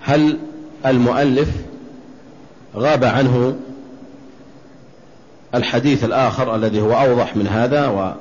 هل 0.00 0.38
المؤلف 0.86 1.48
غاب 2.76 3.04
عنه 3.04 3.56
الحديث 5.54 6.04
الآخر 6.04 6.56
الذي 6.56 6.80
هو 6.80 6.92
أوضح 6.92 7.36
من 7.36 7.46
هذا 7.46 8.14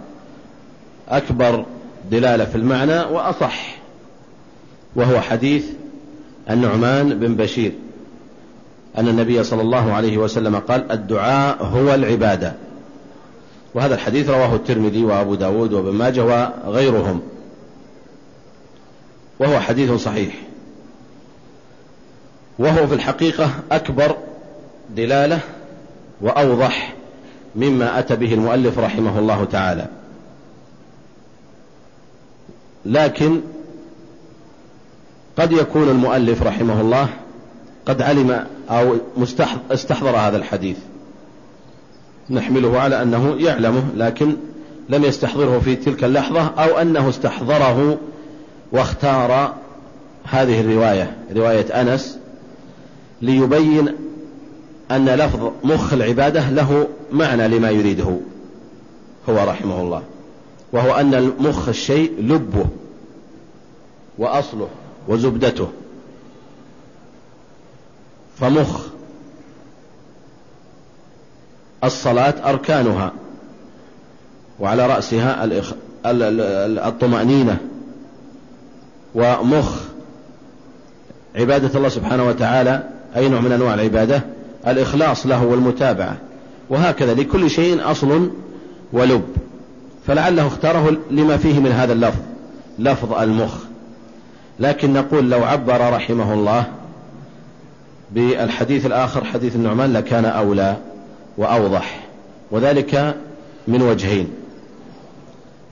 وأكبر 1.10 1.66
دلالة 2.12 2.46
في 2.46 2.56
المعنى 2.56 3.00
وأصح 3.00 3.78
وهو 4.96 5.22
حديث 5.22 5.66
النعمان 6.50 7.20
بن 7.20 7.36
بشير. 7.36 7.72
أن 8.98 9.08
النبي 9.08 9.44
صلى 9.44 9.62
الله 9.62 9.94
عليه 9.94 10.18
وسلم 10.18 10.56
قال 10.56 10.92
الدعاء 10.92 11.64
هو 11.64 11.96
العبادة. 11.96 12.54
وهذا 13.74 13.96
الحديث 13.96 14.30
رواه 14.30 14.56
الترمذي 14.56 15.04
وأبو 15.04 15.36
داود 15.36 15.74
وابن 15.74 15.92
ماجه 15.92 16.24
وغيرهم. 16.66 17.22
وهو 19.40 19.60
حديث 19.60 19.92
صحيح. 19.92 20.34
وهو 22.60 22.88
في 22.88 22.94
الحقيقة 22.94 23.52
أكبر 23.72 24.18
دلالة 24.96 25.40
وأوضح 26.22 26.94
مما 27.56 28.00
أتى 28.00 28.16
به 28.16 28.34
المؤلف 28.34 28.80
رحمه 28.80 29.20
الله 29.20 29.46
تعالى. 29.46 29.88
لكن 32.86 33.42
قد 35.38 35.52
يكون 35.52 35.90
المؤلف 35.90 36.44
رحمه 36.44 36.82
الله 36.82 37.10
قد 37.86 38.02
علم 38.02 38.46
أو 38.70 38.96
استحضر 39.72 40.18
هذا 40.18 40.38
الحديث. 40.38 40.78
نحمله 42.30 42.80
على 42.80 43.02
أنه 43.02 43.36
يعلمه 43.40 43.84
لكن 43.96 44.36
لم 44.90 45.04
يستحضره 45.04 45.60
في 45.60 45.76
تلك 45.76 46.04
اللحظة 46.04 46.42
أو 46.42 46.78
أنه 46.78 47.10
استحضره 47.10 47.98
واختار 48.72 49.54
هذه 50.24 50.62
الرواية 50.62 51.18
رواية 51.36 51.82
أنس 51.82 52.20
ليبين 53.22 53.96
أن 54.92 55.06
لفظ 55.06 55.52
مخ 55.64 55.94
العبادة 55.94 56.50
له 56.50 56.88
معنى 57.12 57.48
لما 57.48 57.70
يريده 57.70 58.18
هو 59.30 59.36
رحمه 59.50 59.82
الله 59.82 60.04
وهو 60.74 60.92
أن 60.96 61.14
المخ 61.14 61.68
الشيء 61.68 62.12
لبه 62.20 62.66
وأصله 64.18 64.68
وزبدته. 65.08 65.68
فمخ. 68.40 68.82
الصلاة 71.84 72.50
أركانها 72.50 73.12
وعلى 74.60 74.88
رأسها 74.88 75.50
الطمأنينة. 76.88 77.58
ومخ. 79.16 79.82
عبادة 81.36 81.78
الله 81.78 81.90
سبحانه 81.90 82.28
وتعالى 82.28 82.84
أي 83.16 83.30
نوع 83.30 83.40
من 83.40 83.52
أنواع 83.52 83.74
العبادة؟ 83.74 84.24
الإخلاص 84.68 85.28
له 85.28 85.46
والمتابعة. 85.46 86.18
وهكذا 86.70 87.14
لكل 87.14 87.50
شيء 87.50 87.92
أصل 87.92 88.32
ولب. 88.94 89.24
فلعله 90.08 90.48
اختاره 90.48 90.98
لما 91.12 91.38
فيه 91.38 91.60
من 91.60 91.72
هذا 91.72 91.94
اللفظ 91.94 92.20
لفظ 92.80 93.14
المخ. 93.14 93.54
لكن 94.60 94.94
نقول 94.94 95.30
لو 95.30 95.44
عبر 95.44 95.94
رحمه 95.94 96.34
الله 96.34 96.66
بالحديث 98.14 98.86
الآخر 98.86 99.24
حديث 99.24 99.56
النعمان 99.56 99.94
لكان 99.94 100.26
أولى 100.26 100.78
وأوضح 101.38 102.08
وذلك 102.52 103.16
من 103.68 103.82
وجهين. 103.82 104.30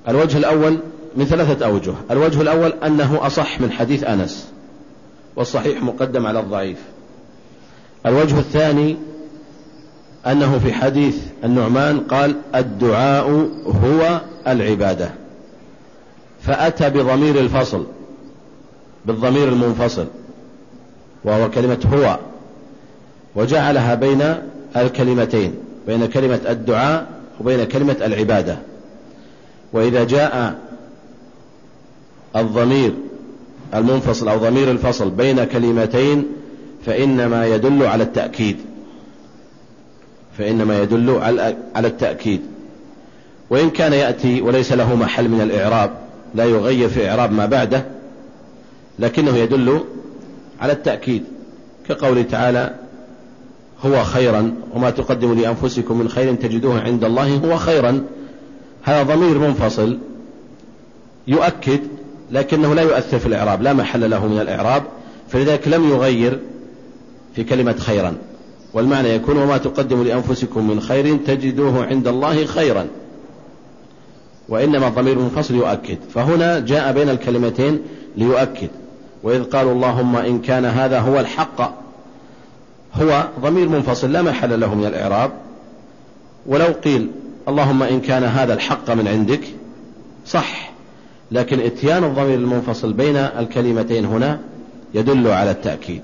الوجه 0.07 0.37
الأول 0.37 0.77
من 1.15 1.25
ثلاثة 1.25 1.65
أوجه. 1.65 1.93
الوجه 2.11 2.41
الأول 2.41 2.73
أنه 2.85 3.25
أصح 3.27 3.61
من 3.61 3.71
حديث 3.71 4.03
أنس 4.03 4.51
والصحيح 5.35 5.83
مقدم 5.83 6.25
على 6.25 6.39
الضعيف. 6.39 6.77
الوجه 8.05 8.39
الثاني 8.39 8.97
أنه 10.27 10.59
في 10.59 10.73
حديث 10.73 11.17
النعمان 11.43 11.99
قال 11.99 12.35
الدعاء 12.55 13.49
هو 13.65 14.21
العبادة. 14.47 15.09
فأتى 16.41 16.89
بضمير 16.89 17.39
الفصل 17.39 17.85
بالضمير 19.05 19.49
المنفصل 19.49 20.07
وهو 21.23 21.49
كلمة 21.49 21.79
هو. 21.93 22.30
وجعلها 23.35 23.95
بين 23.95 24.35
الكلمتين 24.77 25.55
بين 25.87 26.05
كلمة 26.05 26.39
الدعاء 26.49 27.07
وبين 27.39 27.63
كلمة 27.63 27.95
العبادة. 28.01 28.57
وإذا 29.73 30.03
جاء 30.03 30.59
الضمير 32.35 32.93
المنفصل 33.73 34.27
أو 34.27 34.37
ضمير 34.37 34.71
الفصل 34.71 35.09
بين 35.09 35.43
كلمتين 35.43 36.25
فإنما 36.85 37.45
يدل 37.45 37.83
على 37.83 38.03
التأكيد. 38.03 38.57
فإنما 40.37 40.81
يدل 40.81 41.09
على 41.75 41.87
التأكيد. 41.87 42.41
وإن 43.49 43.69
كان 43.69 43.93
يأتي 43.93 44.41
وليس 44.41 44.71
له 44.71 44.95
محل 44.95 45.29
من 45.29 45.41
الإعراب 45.41 45.91
لا 46.35 46.45
يغير 46.45 46.89
في 46.89 47.09
إعراب 47.09 47.31
ما 47.31 47.45
بعده 47.45 47.85
لكنه 48.99 49.37
يدل 49.37 49.83
على 50.61 50.73
التأكيد. 50.73 51.23
كقوله 51.89 52.21
تعالى 52.21 52.75
هو 53.85 54.03
خيرا 54.03 54.53
وما 54.73 54.89
تقدموا 54.89 55.35
لأنفسكم 55.35 55.99
من 55.99 56.09
خير 56.09 56.35
تجدوه 56.35 56.81
عند 56.81 57.03
الله 57.03 57.37
هو 57.37 57.57
خيرا. 57.57 58.03
هذا 58.83 59.15
ضمير 59.15 59.39
منفصل 59.39 59.97
يؤكد 61.27 61.79
لكنه 62.31 62.73
لا 62.73 62.81
يؤثر 62.81 63.19
في 63.19 63.25
الإعراب 63.25 63.61
لا 63.61 63.73
محل 63.73 64.09
له 64.09 64.27
من 64.27 64.41
الإعراب 64.41 64.83
فلذلك 65.29 65.67
لم 65.67 65.89
يغير 65.89 66.39
في 67.35 67.43
كلمة 67.43 67.73
خيرا. 67.73 68.15
والمعنى 68.73 69.09
يكون 69.09 69.37
وما 69.37 69.57
تقدموا 69.57 70.03
لأنفسكم 70.03 70.67
من 70.67 70.81
خير 70.81 71.17
تجدوه 71.17 71.85
عند 71.85 72.07
الله 72.07 72.45
خيرا. 72.45 72.87
وإنما 74.49 74.87
الضمير 74.87 75.17
المنفصل 75.17 75.55
يؤكد. 75.55 75.97
فهنا 76.13 76.59
جاء 76.59 76.93
بين 76.93 77.09
الكلمتين 77.09 77.81
ليؤكد. 78.17 78.69
وإذ 79.23 79.43
قالوا 79.43 79.71
اللهم 79.71 80.15
إن 80.15 80.41
كان 80.41 80.65
هذا 80.65 80.99
هو 80.99 81.19
الحق 81.19 81.80
هو 82.95 83.27
ضمير 83.39 83.69
منفصل 83.69 84.11
لا 84.11 84.21
محل 84.21 84.59
له 84.59 84.75
من 84.75 84.85
الإعراب. 84.85 85.31
ولو 86.45 86.65
قيل 86.65 87.11
اللهم 87.47 87.83
إن 87.83 88.01
كان 88.01 88.23
هذا 88.23 88.53
الحق 88.53 88.91
من 88.91 89.07
عندك 89.07 89.41
صح. 90.27 90.71
لكن 91.31 91.59
إتيان 91.59 92.03
الضمير 92.03 92.35
المنفصل 92.35 92.93
بين 92.93 93.15
الكلمتين 93.15 94.05
هنا 94.05 94.39
يدل 94.93 95.27
على 95.27 95.51
التأكيد. 95.51 96.01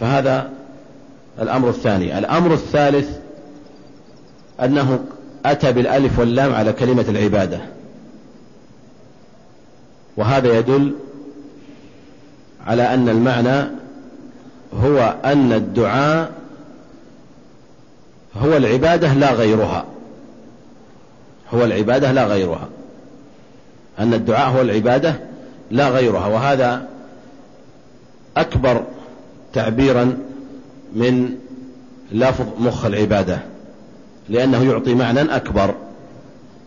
فهذا 0.00 0.50
الأمر 1.40 1.68
الثاني. 1.68 2.18
الأمر 2.18 2.52
الثالث 2.52 3.18
أنه 4.60 5.04
أتى 5.46 5.72
بالألف 5.72 6.18
واللام 6.18 6.54
على 6.54 6.72
كلمة 6.72 7.04
العبادة. 7.08 7.60
وهذا 10.16 10.58
يدل 10.58 10.94
على 12.66 12.94
أن 12.94 13.08
المعنى 13.08 13.81
هو 14.80 15.14
أن 15.24 15.52
الدعاء 15.52 16.32
هو 18.36 18.56
العبادة 18.56 19.14
لا 19.14 19.32
غيرها. 19.32 19.84
هو 21.54 21.64
العبادة 21.64 22.12
لا 22.12 22.26
غيرها. 22.26 22.68
أن 23.98 24.14
الدعاء 24.14 24.56
هو 24.56 24.60
العبادة 24.60 25.14
لا 25.70 25.88
غيرها. 25.88 26.26
وهذا 26.26 26.88
أكبر 28.36 28.82
تعبيرا 29.52 30.18
من 30.94 31.34
لفظ 32.12 32.46
مخ 32.58 32.84
العبادة 32.84 33.38
لأنه 34.28 34.64
يعطي 34.64 34.94
معنى 34.94 35.20
أكبر. 35.20 35.74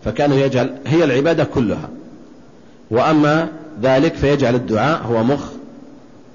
فكانه 0.05 0.35
يجعل 0.35 0.75
هي 0.85 1.03
العبادة 1.03 1.43
كلها. 1.43 1.89
وأما 2.91 3.47
ذلك 3.81 4.15
فيجعل 4.15 4.55
الدعاء 4.55 5.01
هو 5.03 5.23
مخ 5.23 5.41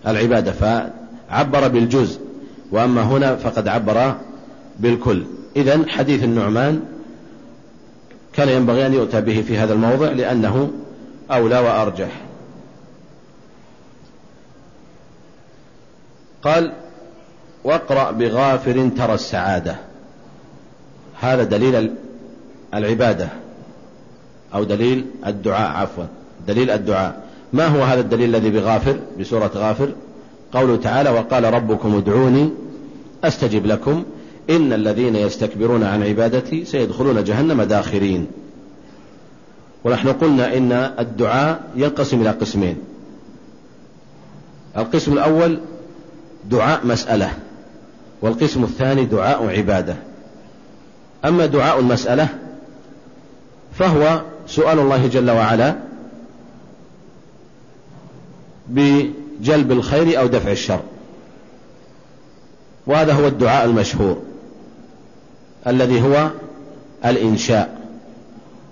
العبادة. 0.06 0.90
فعبر 1.31 1.69
بالجزء 1.69 2.21
وأما 2.73 3.03
هنا 3.03 3.37
فقد 3.37 3.69
عبر 3.69 4.14
بالكل. 4.79 5.25
إذا 5.57 5.85
حديث 5.88 6.25
النعمان 6.25 6.83
كان 8.33 8.49
ينبغي 8.49 8.87
أن 8.87 8.95
يؤتى 8.95 9.21
به 9.21 9.43
في 9.43 9.59
هذا 9.59 9.73
الموضع 9.73 10.09
لأنه 10.09 10.71
أولى 11.31 11.59
وأرجح. 11.59 12.11
قال 16.43 16.73
واقرأ 17.64 18.11
بغافر 18.11 18.90
ترى 18.97 19.14
السعادة. 19.14 19.77
هذا 21.21 21.45
دليل 21.45 21.95
العبادة 22.75 23.29
أو 24.55 24.64
دليل 24.64 25.07
الدعاء 25.27 25.71
عفوا 25.71 26.05
دليل 26.47 26.71
الدعاء. 26.71 27.23
ما 27.53 27.66
هو 27.66 27.83
هذا 27.83 28.01
الدليل 28.01 28.37
الذي 28.37 28.51
بغافر 28.51 28.97
بسورة 29.21 29.51
غافر؟ 29.55 29.93
قوله 30.52 30.76
تعالى 30.76 31.10
وقال 31.10 31.44
ربكم 31.44 31.96
ادعوني 31.96 32.50
أستجب 33.24 33.66
لكم 33.66 34.04
إن 34.50 34.72
الذين 34.72 35.16
يستكبرون 35.16 35.84
عن 35.84 36.02
عبادتي 36.02 36.64
سيدخلون 36.64 37.24
جهنم 37.24 37.62
داخرين. 37.62 38.26
ونحن 39.84 40.08
قلنا 40.08 40.56
إن 40.56 40.72
الدعاء 40.72 41.60
ينقسم 41.76 42.20
إلى 42.20 42.30
قسمين. 42.30 42.76
القسم 44.76 45.12
الأول 45.12 45.60
دعاء 46.50 46.86
مسألة 46.86 47.30
والقسم 48.22 48.64
الثاني 48.64 49.04
دعاء 49.04 49.58
عبادة. 49.58 49.96
أما 51.24 51.46
دعاء 51.46 51.80
المسألة 51.80 52.28
فهو 53.72 54.22
سؤال 54.46 54.78
الله 54.78 55.06
جل 55.06 55.30
وعلا 55.30 55.76
بجلب 59.40 59.72
الخير 59.72 60.20
أو 60.20 60.26
دفع 60.26 60.53
الشر. 60.53 60.81
وهذا 62.87 63.12
هو 63.12 63.26
الدعاء 63.26 63.64
المشهور 63.64 64.22
الذي 65.66 66.03
هو 66.03 66.31
الإنشاء. 67.05 67.81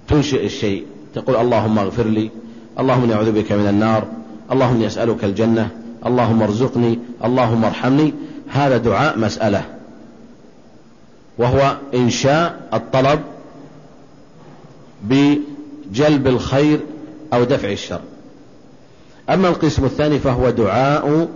تنشئ 0.09 0.46
الشيء. 0.46 0.87
تقول 1.14 1.37
اللهم 1.37 1.78
اغفر 1.78 2.04
لي 2.04 2.31
اللهم 2.78 3.02
إني 3.02 3.14
أعوذ 3.14 3.33
بك 3.33 3.52
من 3.52 3.68
النار 3.68 4.07
اللهم 4.52 4.74
إني 4.74 4.87
أسألك 4.87 5.24
الجنة 5.24 5.70
اللهم 6.07 6.42
ارزقني 6.42 6.98
اللهم 7.24 7.64
ارحمني. 7.64 8.14
هذا 8.48 8.76
دعاء 8.76 9.18
مسألة. 9.18 9.64
وهو 11.38 11.76
إنشاء 11.94 12.68
الطلب 12.74 13.20
بجلب 15.04 16.26
الخير 16.26 16.81
أو 17.33 17.44
دفع 17.44 17.70
الشر. 17.70 18.00
أما 19.30 19.48
القسم 19.48 19.84
الثاني 19.84 20.18
فهو 20.18 20.50
دعاء 20.50 21.28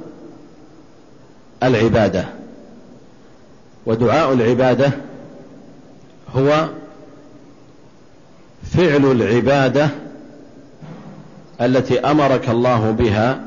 العبادة. 1.62 2.24
ودعاء 3.87 4.33
العبادة 4.33 4.92
هو 6.37 6.68
فعل 8.62 9.05
العبادة 9.05 9.88
التي 11.61 12.00
أمرك 12.00 12.48
الله 12.48 12.90
بها 12.90 13.40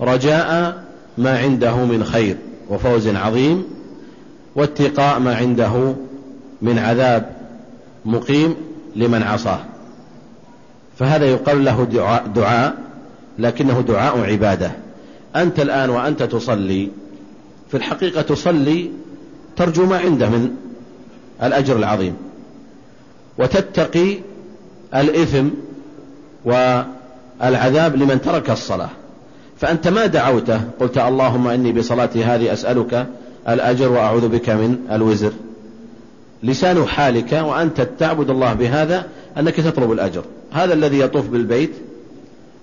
رجاء 0.00 0.82
ما 1.18 1.38
عنده 1.38 1.76
من 1.76 2.04
خير 2.04 2.36
وفوز 2.68 3.08
عظيم 3.08 3.64
واتقاء 4.54 5.18
ما 5.18 5.36
عنده 5.36 5.94
من 6.62 6.78
عذاب 6.78 7.36
مقيم 8.04 8.56
لمن 8.96 9.22
عصاه. 9.22 9.60
فهذا 10.98 11.26
يقال 11.26 11.64
له 11.64 11.84
دعاء, 11.84 12.26
دعاء 12.26 12.85
لكنه 13.38 13.80
دعاء 13.80 14.20
عبادة. 14.20 14.70
أنت 15.36 15.60
الآن 15.60 15.90
وأنت 15.90 16.22
تصلي 16.22 16.88
في 17.70 17.76
الحقيقة 17.76 18.22
تصلي 18.22 18.90
ترجو 19.56 19.86
ما 19.86 19.98
عنده 19.98 20.28
من 20.28 20.50
الأجر 21.42 21.76
العظيم 21.76 22.16
وتتقي 23.38 24.18
الإثم 24.94 25.48
والعذاب 26.44 27.96
لمن 27.96 28.20
ترك 28.20 28.50
الصلاة. 28.50 28.90
فأنت 29.58 29.88
ما 29.88 30.06
دعوته 30.06 30.60
قلت 30.80 30.98
اللهم 30.98 31.48
إني 31.48 31.72
بصلاتي 31.72 32.24
هذه 32.24 32.52
أسألك 32.52 33.06
الأجر 33.48 33.92
وأعوذ 33.92 34.28
بك 34.28 34.50
من 34.50 34.78
الوزر. 34.92 35.32
لسان 36.42 36.86
حالك 36.86 37.32
وأنت 37.32 37.80
تعبد 37.80 38.30
الله 38.30 38.52
بهذا 38.52 39.06
أنك 39.38 39.54
تطلب 39.54 39.92
الأجر. 39.92 40.24
هذا 40.52 40.74
الذي 40.74 41.00
يطوف 41.00 41.28
بالبيت 41.28 41.70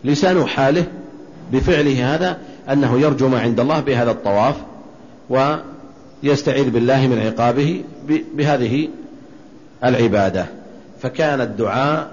لسان 0.04 0.46
حاله 0.46 0.86
بفعله 1.52 2.16
هذا 2.16 2.38
أنه 2.72 3.00
يرجو 3.00 3.28
ما 3.28 3.40
عند 3.40 3.60
الله 3.60 3.80
بهذا 3.80 4.12
الطواف 4.12 4.56
ويستعيذ 5.30 6.70
بالله 6.70 7.08
من 7.08 7.20
عقابه 7.20 7.84
بهذه 8.36 8.90
العبادة. 9.84 10.46
فكان 11.02 11.42
الدعاء 11.42 12.12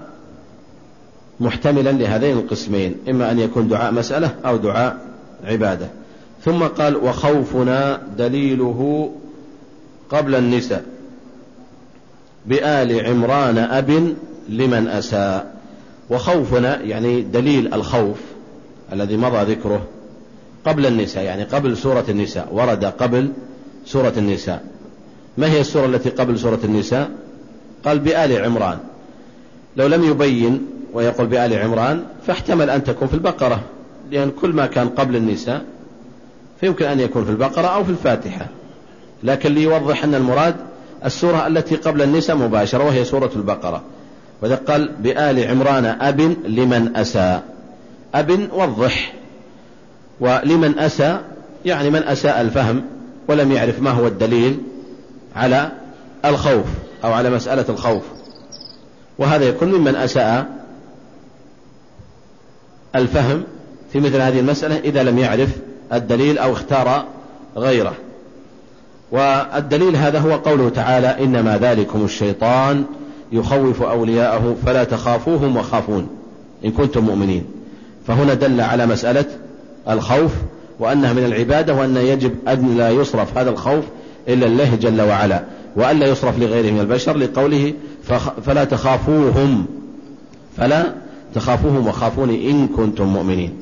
محتملا 1.39 1.91
لهذين 1.91 2.37
القسمين 2.37 2.95
إما 3.09 3.31
أن 3.31 3.39
يكون 3.39 3.67
دعاء 3.67 3.91
مسألة 3.91 4.35
أو 4.45 4.57
دعاء 4.57 4.97
عبادة. 5.45 5.87
ثم 6.45 6.63
قال 6.63 6.95
وخوفنا 6.95 8.01
دليله 8.17 9.11
قبل 10.09 10.35
النساء 10.35 10.83
بآل 12.45 13.05
عمران 13.05 13.57
أب 13.57 14.15
لمن 14.49 14.87
أساء. 14.87 15.60
وخوفنا 16.11 16.81
يعني 16.81 17.21
دليل 17.21 17.73
الخوف 17.73 18.17
الذي 18.93 19.17
مضى 19.17 19.53
ذكره 19.53 19.81
قبل 20.65 20.85
النساء 20.85 21.23
يعني 21.23 21.43
قبل 21.43 21.77
سورة 21.77 22.05
النساء 22.09 22.47
ورد 22.51 22.85
قبل 22.85 23.31
سورة 23.85 24.13
النساء. 24.17 24.63
ما 25.37 25.51
هي 25.51 25.61
السورة 25.61 25.85
التي 25.85 26.09
قبل 26.09 26.39
سورة 26.39 26.59
النساء؟ 26.63 27.11
قال 27.85 27.99
بآل 27.99 28.43
عمران. 28.43 28.77
لو 29.77 29.87
لم 29.87 30.03
يبين 30.03 30.67
ويقول 30.93 31.27
بآل 31.27 31.53
عمران 31.53 32.03
فاحتمل 32.27 32.69
أن 32.69 32.83
تكون 32.83 33.07
في 33.07 33.13
البقرة 33.13 33.61
لأن 34.11 34.31
كل 34.41 34.53
ما 34.53 34.65
كان 34.65 34.89
قبل 34.89 35.15
النساء 35.15 35.65
فيمكن 36.61 36.85
أن 36.85 36.99
يكون 36.99 37.25
في 37.25 37.31
البقرة 37.31 37.67
أو 37.67 37.83
في 37.83 37.89
الفاتحة. 37.89 38.47
لكن 39.23 39.53
ليوضح 39.53 40.03
أن 40.03 40.15
المراد 40.15 40.55
السورة 41.05 41.47
التي 41.47 41.75
قبل 41.75 42.01
النساء 42.01 42.35
مباشرة 42.35 42.85
وهي 42.85 43.05
سورة 43.05 43.31
البقرة. 43.35 43.81
وإذا 44.41 44.55
قال 44.55 44.91
بآل 44.99 45.49
عمران 45.49 45.85
أب 45.85 46.21
لمن 46.45 46.95
أساء 46.95 47.43
أب 48.15 48.49
وضح. 48.53 49.13
ولمن 50.19 50.79
أساء 50.79 51.23
يعني 51.65 51.89
من 51.89 52.03
أساء 52.03 52.41
الفهم 52.41 52.83
ولم 53.27 53.51
يعرف 53.51 53.81
ما 53.81 53.91
هو 53.91 54.07
الدليل 54.07 54.57
على 55.35 55.71
الخوف 56.25 56.65
أو 57.03 57.13
على 57.13 57.29
مسألة 57.29 57.65
الخوف. 57.69 58.03
وهذا 59.17 59.45
يكون 59.45 59.71
ممن 59.71 59.95
أساء 59.95 60.45
الفهم 62.95 63.43
في 63.93 63.99
مثل 63.99 64.21
هذه 64.21 64.39
المسألة 64.39 64.79
إذا 64.79 65.03
لم 65.03 65.19
يعرف 65.19 65.49
الدليل 65.93 66.37
أو 66.37 66.53
اختار 66.53 67.05
غيره. 67.57 67.93
والدليل 69.11 69.95
هذا 69.95 70.19
هو 70.19 70.35
قوله 70.35 70.69
تعالى 70.69 71.23
إنما 71.23 71.57
ذلكم 71.57 72.05
الشيطان 72.05 72.85
يخوف 73.31 73.81
أولياءه 73.81 74.55
فلا 74.65 74.83
تخافوهم 74.83 75.57
وخافون 75.57 76.07
إن 76.65 76.71
كنتم 76.71 77.05
مؤمنين. 77.05 77.43
فهنا 78.07 78.33
دل 78.33 78.61
على 78.61 78.85
مسألة 78.85 79.25
الخوف 79.89 80.31
وأنها 80.79 81.13
من 81.13 81.25
العبادة 81.25 81.73
وأن 81.73 81.97
يجب 81.97 82.35
أن 82.47 82.77
لا 82.77 82.89
يصرف 82.89 83.37
هذا 83.37 83.49
الخوف 83.49 83.83
إلا 84.27 84.45
الله 84.45 84.75
جل 84.75 85.01
وعلا 85.01 85.43
وألا 85.75 86.07
يصرف 86.07 86.39
لغيره 86.39 86.71
من 86.71 86.79
البشر 86.79 87.17
لقوله 87.17 87.73
فلا 88.45 88.63
تخافوهم 88.63 89.65
فلا 90.57 90.93
تخافوهم 91.35 91.87
وخافوني 91.87 92.51
إن 92.51 92.67
كنتم 92.67 93.05
مؤمنين. 93.05 93.53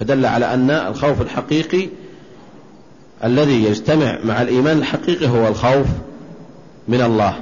فدل 0.00 0.26
على 0.26 0.54
أن 0.54 0.70
الخوف 0.70 1.20
الحقيقي 1.20 1.88
الذي 3.24 3.64
يجتمع 3.64 4.18
مع 4.24 4.42
الإيمان 4.42 4.78
الحقيقي 4.78 5.28
هو 5.28 5.48
الخوف 5.48 5.86
من 6.88 7.00
الله. 7.00 7.34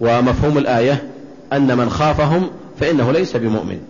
ومفهوم 0.00 0.58
الآية 0.58 1.10
أن 1.52 1.78
من 1.78 1.90
خافهم 1.90 2.50
فإنه 2.80 3.12
ليس 3.12 3.36
بمؤمن. 3.36 3.80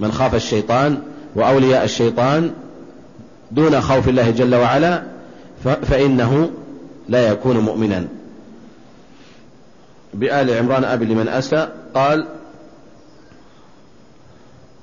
من 0.00 0.12
خاف 0.12 0.34
الشيطان 0.34 1.02
وأولياء 1.34 1.84
الشيطان 1.84 2.52
دون 3.50 3.80
خوف 3.80 4.08
الله 4.08 4.30
جل 4.30 4.54
وعلا 4.54 5.02
فإنه 5.64 6.50
لا 7.08 7.28
يكون 7.28 7.58
مؤمنا. 7.58 8.06
بآل 10.14 10.50
عمران 10.50 10.84
أبي 10.84 11.04
لمن 11.04 11.28
أسى 11.28 11.68
قال 11.94 12.26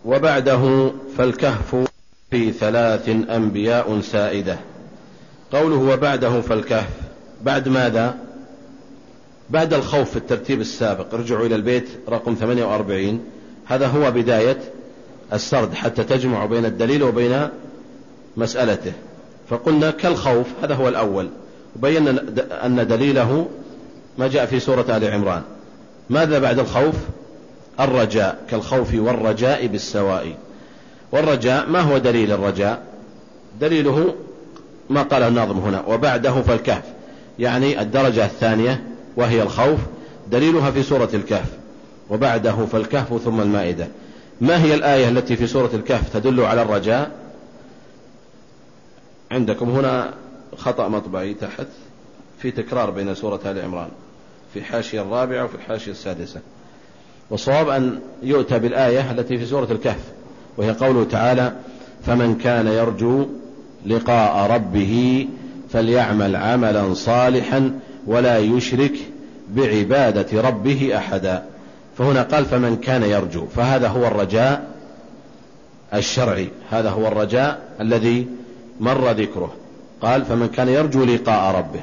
وبعده 0.05 0.91
فالكهف 1.17 1.75
في 2.31 2.51
ثلاث 2.51 3.10
أنبياء 3.10 4.01
سائدة. 4.01 4.58
قوله 5.51 5.75
وبعده 5.75 6.41
فالكهف 6.41 6.89
بعد 7.43 7.69
ماذا؟ 7.69 8.24
بعد 9.49 9.73
الخوف 9.73 10.10
في 10.10 10.17
الترتيب 10.17 10.62
السابق. 10.62 11.13
ارجعوا 11.13 11.45
إلى 11.45 11.55
البيت 11.55 11.89
رقم 12.10 12.36
48 12.36 13.19
هذا 13.65 13.88
هو 13.88 14.12
بداية 14.12 14.58
السرد 15.34 15.73
حتى 15.73 16.03
تجمع 16.03 16.45
بين 16.45 16.65
الدليل 16.65 17.03
وبين 17.03 17.47
مسألته. 18.38 18.93
فقلنا 19.49 19.91
كالخوف 19.91 20.47
هذا 20.63 20.75
هو 20.75 20.88
الأول. 20.88 21.29
وبينا 21.75 22.23
أن 22.65 22.88
دليله 22.88 23.47
ما 24.17 24.27
جاء 24.27 24.45
في 24.45 24.60
سورة 24.60 24.97
آل 24.97 25.05
عمران. 25.12 25.41
ماذا 26.10 26.39
بعد 26.39 26.60
الخوف؟ 26.60 26.95
الرجاء 27.79 28.45
كالخوف 28.49 28.93
والرجاء 28.93 29.67
بالسواء. 29.67 30.36
والرجاء 31.12 31.69
ما 31.69 31.79
هو 31.79 31.97
دليل 31.97 32.31
الرجاء؟ 32.31 32.84
دليله 33.62 34.15
ما 34.89 35.01
قاله 35.01 35.27
الناظم 35.27 35.58
هنا. 35.58 35.84
وبعده 35.88 36.41
فالكهف 36.41 36.84
يعني 37.39 37.81
الدرجة 37.81 38.25
الثانية 38.25 38.94
وهي 39.17 39.41
الخوف 39.41 39.80
دليلها 40.32 40.71
في 40.71 40.84
سورة 40.84 41.10
الكهف 41.13 41.49
وبعده 42.10 42.65
فالكهف 42.65 43.21
ثم 43.23 43.41
المائدة. 43.41 43.88
ما 44.41 44.63
هي 44.63 44.75
الآية 44.75 45.10
التي 45.10 45.36
في 45.36 45.47
سورة 45.47 45.69
الكهف 45.73 46.13
تدل 46.13 46.41
على 46.41 46.62
الرجاء؟ 46.62 47.12
عندكم 49.32 49.69
هنا 49.69 50.13
خطأ 50.58 50.88
مطبعي 50.88 51.34
تحت 51.34 51.67
في 52.39 52.51
تكرار 52.51 52.89
بين 52.89 53.15
سورة 53.15 53.39
آل 53.45 53.62
عمران 53.62 53.89
في 54.54 54.63
حاشية 54.63 55.01
الرابعة 55.01 55.43
وفي 55.43 55.56
الحاشية 55.56 55.91
السادسة. 55.91 56.41
والصواب 57.30 57.69
أن 57.69 57.99
يؤتى 58.23 58.60
بالآية 58.60 59.12
التي 59.12 59.38
في 59.38 59.45
سورة 59.45 59.71
الكهف 59.71 60.12
وهي 60.58 60.71
قوله 60.71 61.04
تعالى 61.04 61.54
فمن 62.06 62.38
كان 62.38 62.67
يرجو 62.67 63.25
لقاء 63.86 64.51
ربه 64.51 65.28
فليعمل 65.69 66.36
عملا 66.36 66.93
صالحا 66.93 67.80
ولا 68.07 68.37
يشرك 68.37 68.93
بعبادة 69.49 70.41
ربه 70.41 70.97
أحدا. 70.97 71.45
فهنا 71.97 72.21
قال 72.21 72.45
فمن 72.45 72.77
كان 72.77 73.03
يرجو 73.03 73.47
فهذا 73.47 73.87
هو 73.87 74.07
الرجاء 74.07 74.67
الشرعي 75.93 76.49
هذا 76.69 76.89
هو 76.89 77.07
الرجاء 77.07 77.61
الذي 77.81 78.27
مر 78.79 79.11
ذكره. 79.11 79.53
قال 80.01 80.25
فمن 80.25 80.47
كان 80.47 80.69
يرجو 80.69 81.03
لقاء 81.03 81.55
ربه 81.55 81.81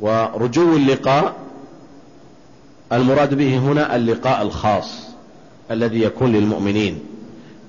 ورجو 0.00 0.76
اللقاء 0.76 1.34
المراد 2.92 3.34
به 3.34 3.58
هنا 3.58 3.96
اللقاء 3.96 4.42
الخاص 4.42 5.10
الذي 5.70 6.02
يكون 6.02 6.32
للمؤمنين 6.32 6.98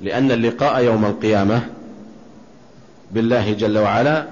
لأن 0.01 0.31
اللقاء 0.31 0.83
يوم 0.83 1.05
القيامة 1.05 1.61
بالله 3.11 3.53
جل 3.53 3.77
وعلا 3.77 4.25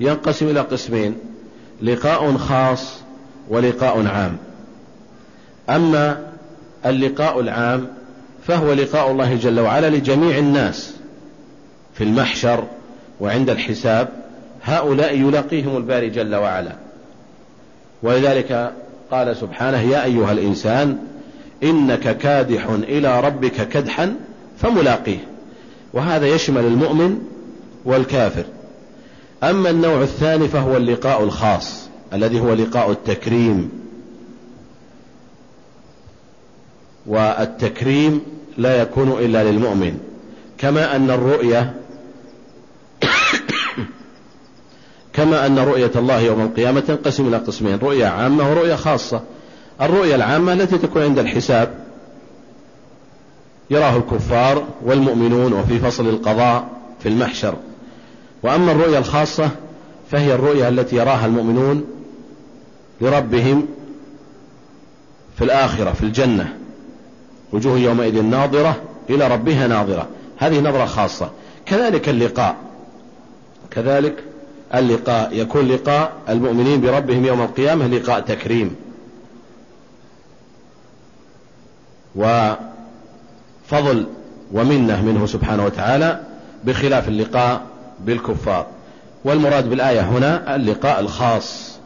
ينقسم 0.00 0.48
إلى 0.48 0.60
قسمين. 0.60 1.14
لقاء 1.82 2.36
خاص 2.36 2.94
ولقاء 3.48 4.06
عام. 4.06 4.36
أما 5.70 6.26
اللقاء 6.86 7.40
العام 7.40 7.86
فهو 8.46 8.72
لقاء 8.72 9.10
الله 9.10 9.34
جل 9.34 9.60
وعلا 9.60 9.90
لجميع 9.90 10.38
الناس 10.38 10.94
في 11.94 12.04
المحشر 12.04 12.64
وعند 13.20 13.50
الحساب. 13.50 14.08
هؤلاء 14.62 15.18
يلاقيهم 15.18 15.76
الباري 15.76 16.10
جل 16.10 16.34
وعلا. 16.34 16.72
ولذلك 18.02 18.72
قال 19.10 19.36
سبحانه 19.36 19.80
يا 19.80 20.04
أيها 20.04 20.32
الإنسان 20.32 20.98
إنك 21.62 22.18
كادح 22.18 22.66
إلى 22.68 23.20
ربك 23.20 23.68
كدحا 23.68 24.14
فملاقيه. 24.58 25.18
وهذا 25.92 26.26
يشمل 26.26 26.64
المؤمن 26.64 27.18
والكافر. 27.84 28.44
أما 29.42 29.70
النوع 29.70 30.02
الثاني 30.02 30.48
فهو 30.48 30.76
اللقاء 30.76 31.24
الخاص 31.24 31.88
الذي 32.12 32.40
هو 32.40 32.52
لقاء 32.52 32.90
التكريم. 32.90 33.70
والتكريم 37.06 38.20
لا 38.58 38.82
يكون 38.82 39.12
إلا 39.12 39.44
للمؤمن 39.44 39.98
كما 40.58 40.96
أن 40.96 41.10
الرؤية 41.10 41.74
كما 45.14 45.46
أن 45.46 45.58
رؤية 45.58 45.90
الله 45.96 46.20
يوم 46.20 46.40
القيامة 46.40 46.80
تنقسم 46.80 47.28
إلى 47.28 47.36
قسمين 47.36 47.78
رؤية 47.78 48.06
عامة 48.06 48.50
ورؤية 48.50 48.74
خاصة. 48.74 49.22
الرؤية 49.80 50.14
العامة 50.14 50.52
التي 50.52 50.78
تكون 50.78 51.02
عند 51.02 51.18
الحساب 51.18 51.74
يراه 53.70 53.96
الكفار 53.96 54.64
والمؤمنون 54.84 55.52
وفي 55.52 55.78
فصل 55.78 56.08
القضاء 56.08 56.68
في 57.00 57.08
المحشر. 57.08 57.54
وأما 58.42 58.72
الرؤية 58.72 58.98
الخاصة 58.98 59.50
فهي 60.10 60.34
الرؤية 60.34 60.68
التي 60.68 60.96
يراها 60.96 61.26
المؤمنون 61.26 61.84
لربهم 63.00 63.66
في 65.36 65.44
الآخرة 65.44 65.92
في 65.92 66.02
الجنة. 66.02 66.56
وجوه 67.52 67.78
يومئذ 67.78 68.22
ناظرة 68.22 68.76
إلى 69.10 69.28
ربها 69.28 69.66
ناظرة. 69.66 70.08
هذه 70.36 70.60
نظرة 70.60 70.84
خاصة. 70.84 71.30
كذلك 71.66 72.08
اللقاء. 72.08 72.56
كذلك 73.70 74.24
اللقاء. 74.74 75.30
يكون 75.32 75.68
لقاء 75.68 76.12
المؤمنين 76.28 76.80
بربهم 76.80 77.24
يوم 77.24 77.40
القيامة 77.40 77.86
لقاء 77.86 78.20
تكريم. 78.20 78.76
وفضل 82.16 84.06
ومنة 84.52 85.02
منه 85.02 85.26
سبحانه 85.26 85.64
وتعالى 85.64 86.20
بخلاف 86.64 87.08
اللقاء 87.08 87.77
بالكفار. 88.04 88.66
والمراد 89.24 89.70
بالآية 89.70 90.00
هنا 90.00 90.56
اللقاء 90.56 91.00
الخاص 91.00 91.78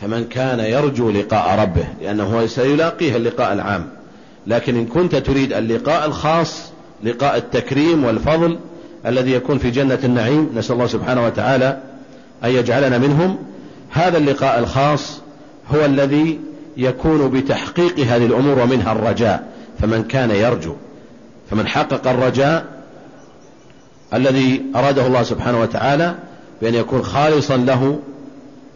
فمن 0.00 0.24
كان 0.24 0.60
يرجو 0.60 1.10
لقاء 1.10 1.60
ربه 1.60 1.84
لأنه 2.02 2.46
سيلاقيه 2.46 3.16
اللقاء 3.16 3.52
العام. 3.52 3.86
لكن 4.46 4.76
إن 4.76 4.86
كنت 4.86 5.16
تريد 5.16 5.52
اللقاء 5.52 6.06
الخاص 6.06 6.72
لقاء 7.04 7.36
التكريم 7.36 8.04
والفضل 8.04 8.58
الذي 9.06 9.32
يكون 9.32 9.58
في 9.58 9.70
جنة 9.70 9.98
النعيم 10.04 10.50
نسأل 10.56 10.74
الله 10.74 10.86
سبحانه 10.86 11.26
وتعالى 11.26 11.78
أن 12.44 12.50
يجعلنا 12.50 12.98
منهم. 12.98 13.38
هذا 13.90 14.18
اللقاء 14.18 14.58
الخاص 14.58 15.20
هو 15.74 15.84
الذي 15.84 16.40
يكون 16.76 17.30
بتحقيق 17.30 18.00
هذه 18.00 18.26
الأمور 18.26 18.58
ومنها 18.58 18.92
الرجاء. 18.92 19.56
فمن 19.80 20.04
كان 20.04 20.30
يرجو 20.30 20.74
فمن 21.50 21.66
حقق 21.66 22.08
الرجاء 22.08 22.64
الذي 24.14 24.62
أراده 24.76 25.06
الله 25.06 25.22
سبحانه 25.22 25.60
وتعالى 25.60 26.14
بأن 26.62 26.74
يكون 26.74 27.02
خالصا 27.02 27.56
له 27.56 27.98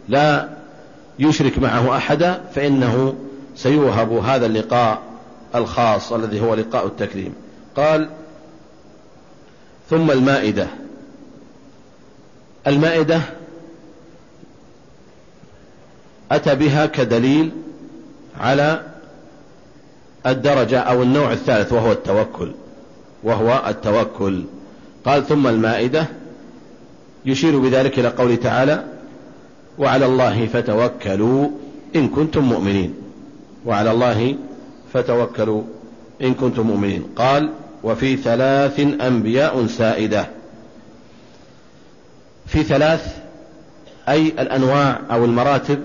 لا 0.09 0.49
يشرك 1.19 1.59
معه 1.59 1.97
أحدا 1.97 2.41
فإنه 2.55 3.15
سيوهب 3.55 4.11
هذا 4.11 4.45
اللقاء 4.45 5.01
الخاص 5.55 6.13
الذي 6.13 6.41
هو 6.41 6.55
لقاء 6.55 6.85
التكريم. 6.85 7.33
قال 7.75 8.09
ثم 9.89 10.11
المائدة. 10.11 10.67
المائدة 12.67 13.21
أتى 16.31 16.55
بها 16.55 16.85
كدليل 16.85 17.51
على 18.39 18.81
الدرجة 20.25 20.79
أو 20.79 21.03
النوع 21.03 21.31
الثالث 21.31 21.73
وهو 21.73 21.91
التوكل 21.91 22.51
وهو 23.23 23.63
التوكل. 23.67 24.43
قال 25.05 25.27
ثم 25.27 25.47
المائدة 25.47 26.05
يشير 27.25 27.59
بذلك 27.59 27.99
إلى 27.99 28.07
قوله 28.07 28.35
تعالى 28.35 28.85
وعلى 29.77 30.05
الله 30.05 30.47
فتوكلوا 30.47 31.49
إن 31.95 32.07
كنتم 32.07 32.43
مؤمنين. 32.43 32.93
وعلى 33.65 33.91
الله 33.91 34.35
فتوكلوا 34.93 35.63
إن 36.21 36.33
كنتم 36.33 36.67
مؤمنين. 36.67 37.03
قال 37.15 37.49
وفي 37.83 38.17
ثلاث 38.17 38.79
أنبياء 38.79 39.65
سائدة. 39.65 40.27
في 42.47 42.63
ثلاث 42.63 43.17
أي 44.09 44.27
الأنواع 44.27 44.99
أو 45.11 45.25
المراتب 45.25 45.79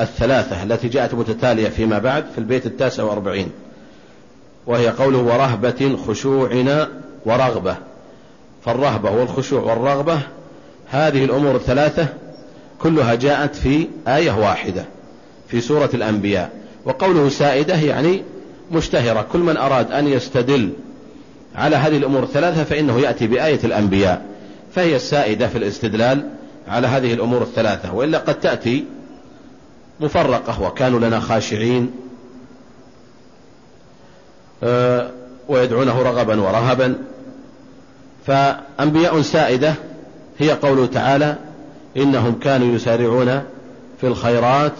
الثلاثة 0.00 0.62
التي 0.62 0.88
جاءت 0.88 1.14
متتالية 1.14 1.68
فيما 1.68 1.98
بعد 1.98 2.24
في 2.32 2.38
البيت 2.38 2.66
التاسع 2.66 3.02
وأربعين. 3.02 3.50
وهي 4.66 4.88
قوله 4.88 5.18
ورهبة 5.18 5.96
خشوعنا 6.06 6.88
ورغبة. 7.26 7.76
فالرهبة 8.64 9.10
والخشوع 9.10 9.60
والرغبة 9.62 10.20
هذه 10.90 11.24
الأمور 11.24 11.56
الثلاثة 11.56 12.06
كلها 12.78 13.14
جاءت 13.14 13.54
في 13.56 13.88
آية 14.08 14.32
واحدة 14.32 14.84
في 15.48 15.60
سورة 15.60 15.90
الأنبياء. 15.94 16.50
وقوله 16.84 17.28
سائدة 17.28 17.74
يعني 17.74 18.22
مشتهرة. 18.70 19.26
كل 19.32 19.38
من 19.38 19.56
أراد 19.56 19.92
أن 19.92 20.06
يستدل 20.06 20.72
على 21.54 21.76
هذه 21.76 21.96
الأمور 21.96 22.22
الثلاثة 22.22 22.64
فإنه 22.64 23.00
يأتي 23.00 23.26
بآية 23.26 23.60
الأنبياء. 23.64 24.26
فهي 24.74 24.96
السائدة 24.96 25.48
في 25.48 25.58
الاستدلال 25.58 26.28
على 26.68 26.86
هذه 26.86 27.14
الأمور 27.14 27.42
الثلاثة. 27.42 27.94
وإلا 27.94 28.18
قد 28.18 28.40
تأتي 28.40 28.84
مفرقة 30.00 30.62
وكانوا 30.62 31.00
لنا 31.00 31.20
خاشعين 31.20 31.90
آه، 34.62 35.10
ويدعونه 35.48 36.02
رغبا 36.02 36.40
ورهبا. 36.40 37.11
فأنبياء 38.26 39.22
سائدة 39.22 39.74
هي 40.38 40.50
قوله 40.50 40.86
تعالى 40.86 41.36
إنهم 41.96 42.38
كانوا 42.38 42.74
يسارعون 42.74 43.42
في 44.00 44.06
الخيرات 44.06 44.72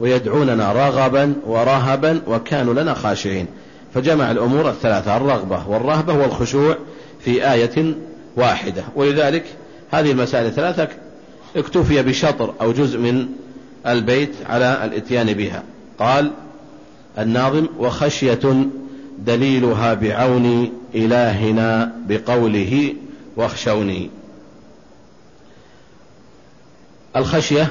ويدعوننا 0.00 0.72
رغبا 0.72 1.34
ورهبا 1.46 2.20
وكانوا 2.26 2.74
لنا 2.74 2.94
خاشعين. 2.94 3.46
فجمع 3.94 4.30
الأمور 4.30 4.68
الثلاثة 4.68 5.16
الرغبة 5.16 5.68
والرهبة 5.68 6.14
والخشوع 6.14 6.76
في 7.24 7.52
آية 7.52 7.94
واحدة. 8.36 8.82
ولذلك 8.96 9.44
هذه 9.90 10.10
المسائل 10.10 10.46
الثلاثة 10.46 10.88
اكتفي 11.56 12.02
بشطر 12.02 12.54
أو 12.60 12.72
جزء 12.72 12.98
من 12.98 13.26
البيت 13.86 14.34
على 14.48 14.84
الإتيان 14.84 15.32
بها. 15.32 15.62
قال 15.98 16.30
الناظم 17.18 17.66
وخشية 17.78 18.68
دليلها 19.26 19.94
بعون 19.94 20.72
إلهنا 20.94 21.92
بقوله 22.08 22.94
واخشوني. 23.36 24.10
الخشية 27.16 27.68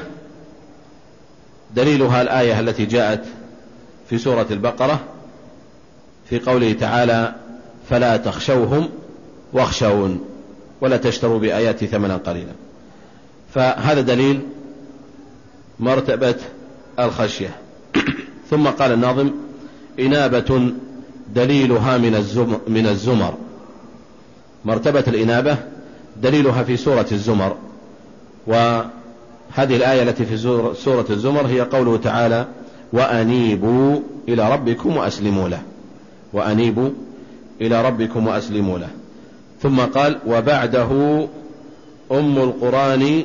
دليلها 1.76 2.22
الآية 2.22 2.60
التي 2.60 2.86
جاءت 2.86 3.26
في 4.10 4.18
سورة 4.18 4.48
البقرة 4.52 5.00
في 6.30 6.40
قوله 6.40 6.74
تعالى 6.74 7.36
فلا 7.90 8.18
تخشوهم 8.18 8.90
واخشون 9.54 10.26
ولا 10.82 10.98
تشتروا 10.98 11.40
بآياتي 11.40 11.88
ثمنا 11.88 12.18
قليلا. 12.18 12.54
فهذا 13.54 14.02
دليل 14.02 14.42
مرتبة 15.80 16.36
الخشية. 17.00 17.56
ثم 18.50 18.68
قال 18.68 18.92
الناظم 18.92 19.32
إنابة 20.00 20.72
دليلها 21.36 21.98
من 21.98 22.16
الزمر, 22.16 22.60
من 22.68 22.88
الزمر. 22.88 23.34
مرتبة 24.66 25.04
الإنابة 25.08 25.58
دليلها 26.22 26.64
في 26.64 26.78
سورة 26.78 27.06
الزمر. 27.12 27.56
وهذه 28.48 28.86
الآية 29.58 30.04
التي 30.04 30.26
في 30.26 30.38
سورة 30.74 31.06
الزمر 31.10 31.48
هي 31.48 31.62
قوله 31.62 31.98
تعالى 31.98 32.48
وأنيبوا 32.94 34.00
إلى 34.28 34.54
ربكم 34.54 34.98
وأسلموا 34.98 35.50
له. 35.50 35.62
وأنيبوا 36.34 36.90
إلى 37.62 37.86
ربكم 37.86 38.28
وأسلموا 38.28 38.80
له. 38.80 38.90
ثم 39.62 39.80
قال 39.80 40.20
وبعده 40.28 41.28
أم 42.12 42.38
القرآن 42.38 43.24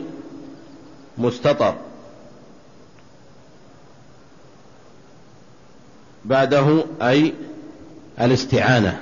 مستطر. 1.19 1.75
بعده 6.25 6.85
أي 7.03 7.33
الاستعانة. 8.21 8.99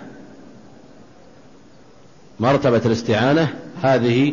مرتبة 2.41 2.81
الاستعانة 2.87 3.55
هذه 3.83 4.33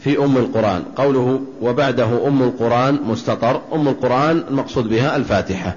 في 0.00 0.18
أم 0.18 0.36
القرآن. 0.36 0.82
قوله 0.96 1.40
وبعده 1.62 2.28
أم 2.28 2.42
القرآن 2.42 2.98
مستطر. 3.06 3.60
أم 3.72 3.88
القرآن 3.88 4.44
المقصود 4.48 4.88
بها 4.88 5.16
الفاتحة 5.16 5.76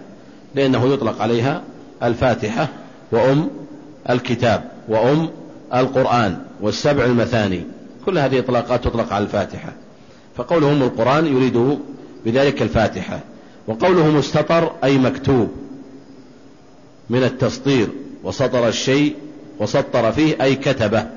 لأنه 0.56 0.94
يطلق 0.94 1.22
عليها 1.22 1.64
الفاتحة 2.04 2.68
وأم 3.12 3.50
الكتاب 4.10 4.72
وأم 4.88 5.30
القرآن 5.74 6.38
والسبع 6.62 7.06
المثاني. 7.06 7.64
كل 8.06 8.18
هذه 8.18 8.40
إطلاقات 8.40 8.84
تطلق 8.84 9.14
على 9.14 9.24
الفاتحة. 9.24 9.74
فقوله 10.36 10.72
أم 10.72 10.84
القرآن 10.84 11.26
يريد 11.26 11.80
بذلك 12.26 12.62
الفاتحة. 12.62 13.20
وقوله 13.68 14.12
مستطر 14.12 14.72
أي 14.84 14.98
مكتوب 14.98 15.52
من 17.10 17.24
التسطير. 17.24 17.90
وسطر 18.26 18.68
الشيء 18.68 19.16
وسطر 19.60 20.12
فيه 20.12 20.36
أي 20.42 20.56
كتبه 20.56 21.08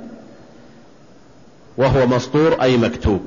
وهو 1.77 2.07
مسطور 2.07 2.63
أي 2.63 2.77
مكتوب 2.77 3.21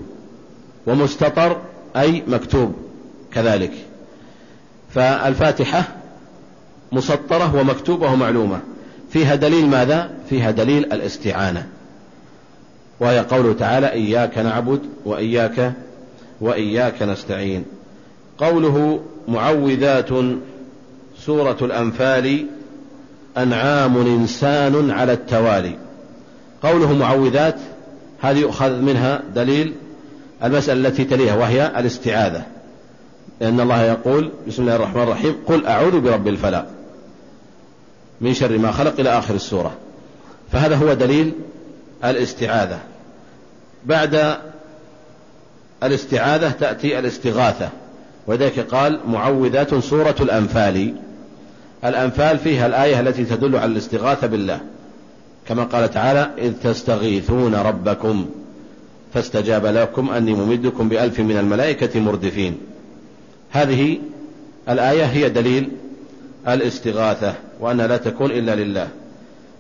ومستطر 0.88 1.58
أي 1.96 2.24
مكتوب 2.28 2.76
كذلك 3.34 3.72
فالفاتحة 4.90 5.84
مسطرة 6.92 7.56
ومكتوبة 7.56 8.14
ومعلومة 8.14 8.60
فيها 9.10 9.36
دليل 9.36 9.68
ماذا؟ 9.68 10.12
فيها 10.30 10.52
دليل 10.52 10.94
الاستعانة 10.94 11.68
وهي 13.00 13.20
قوله 13.20 13.54
تعالى 13.54 13.92
إياك 13.92 14.38
نعبد 14.38 14.82
وإياك 15.06 15.74
وإياك 16.42 17.02
نستعين 17.02 17.66
قوله 18.38 19.02
معوذات 19.28 20.10
سورة 21.20 21.58
الأنفال 21.62 22.46
أنعام 23.38 23.98
إنسان 23.98 24.92
على 24.92 25.14
التوالي. 25.14 25.76
قوله 26.64 26.94
معوذات 26.94 27.56
هذه 28.22 28.38
يؤخذ 28.38 28.82
منها 28.82 29.22
دليل 29.36 29.74
المسألة 30.44 30.88
التي 30.88 31.04
تليها 31.04 31.36
وهي 31.36 31.68
الاستعاذة. 31.80 32.44
لأن 33.42 33.60
الله 33.60 33.84
يقول 33.84 34.32
بسم 34.48 34.62
الله 34.62 34.76
الرحمن 34.76 35.04
الرحيم 35.04 35.36
قل 35.46 35.66
أعوذ 35.66 36.00
برب 36.00 36.28
الفلق. 36.28 36.66
من 38.22 38.34
شر 38.34 38.58
ما 38.58 38.72
خلق 38.72 39.00
إلى 39.00 39.10
آخر 39.10 39.36
السورة. 39.36 39.72
فهذا 40.52 40.76
هو 40.76 40.94
دليل 40.94 41.34
الاستعاذة. 42.06 42.80
بعد 43.86 44.38
الاستعاذة 45.84 46.50
تأتي 46.50 47.00
الاستغاثة. 47.00 47.70
وذلك 48.28 48.60
قال 48.60 49.00
معوذات 49.08 49.76
سورة 49.76 50.16
الأنفال. 50.20 50.94
الأنفال 51.86 52.38
فيها 52.38 52.68
الآية 52.68 53.00
التي 53.00 53.26
تدل 53.26 53.56
على 53.56 53.72
الاستغاثة 53.72 54.28
بالله. 54.28 54.60
كما 55.48 55.64
قال 55.64 55.92
تعالى 55.92 56.32
إذ 56.38 56.54
تستغيثون 56.64 57.56
ربكم 57.56 58.26
فاستجاب 59.14 59.66
لكم 59.66 60.10
أني 60.10 60.34
ممدكم 60.34 60.90
بألف 60.90 61.20
من 61.20 61.38
الملائكة 61.38 62.00
مردفين. 62.00 62.58
هذه 63.52 63.98
الآية 64.70 65.04
هي 65.04 65.30
دليل 65.30 65.70
الاستغاثة 66.48 67.34
وأنها 67.60 67.88
لا 67.88 67.98
تكون 67.98 68.32
إلا 68.32 68.56
لله. 68.56 68.88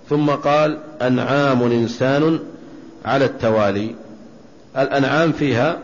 ثم 0.09 0.29
قال 0.29 0.77
أنعام 1.01 1.63
إنسان 1.63 2.39
على 3.05 3.25
التوالي. 3.25 3.95
الأنعام 4.77 5.31
فيها 5.31 5.79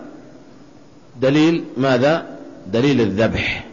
دليل 1.22 1.64
ماذا؟ 1.78 2.26
دليل 2.74 3.02
الذبح. 3.02 3.67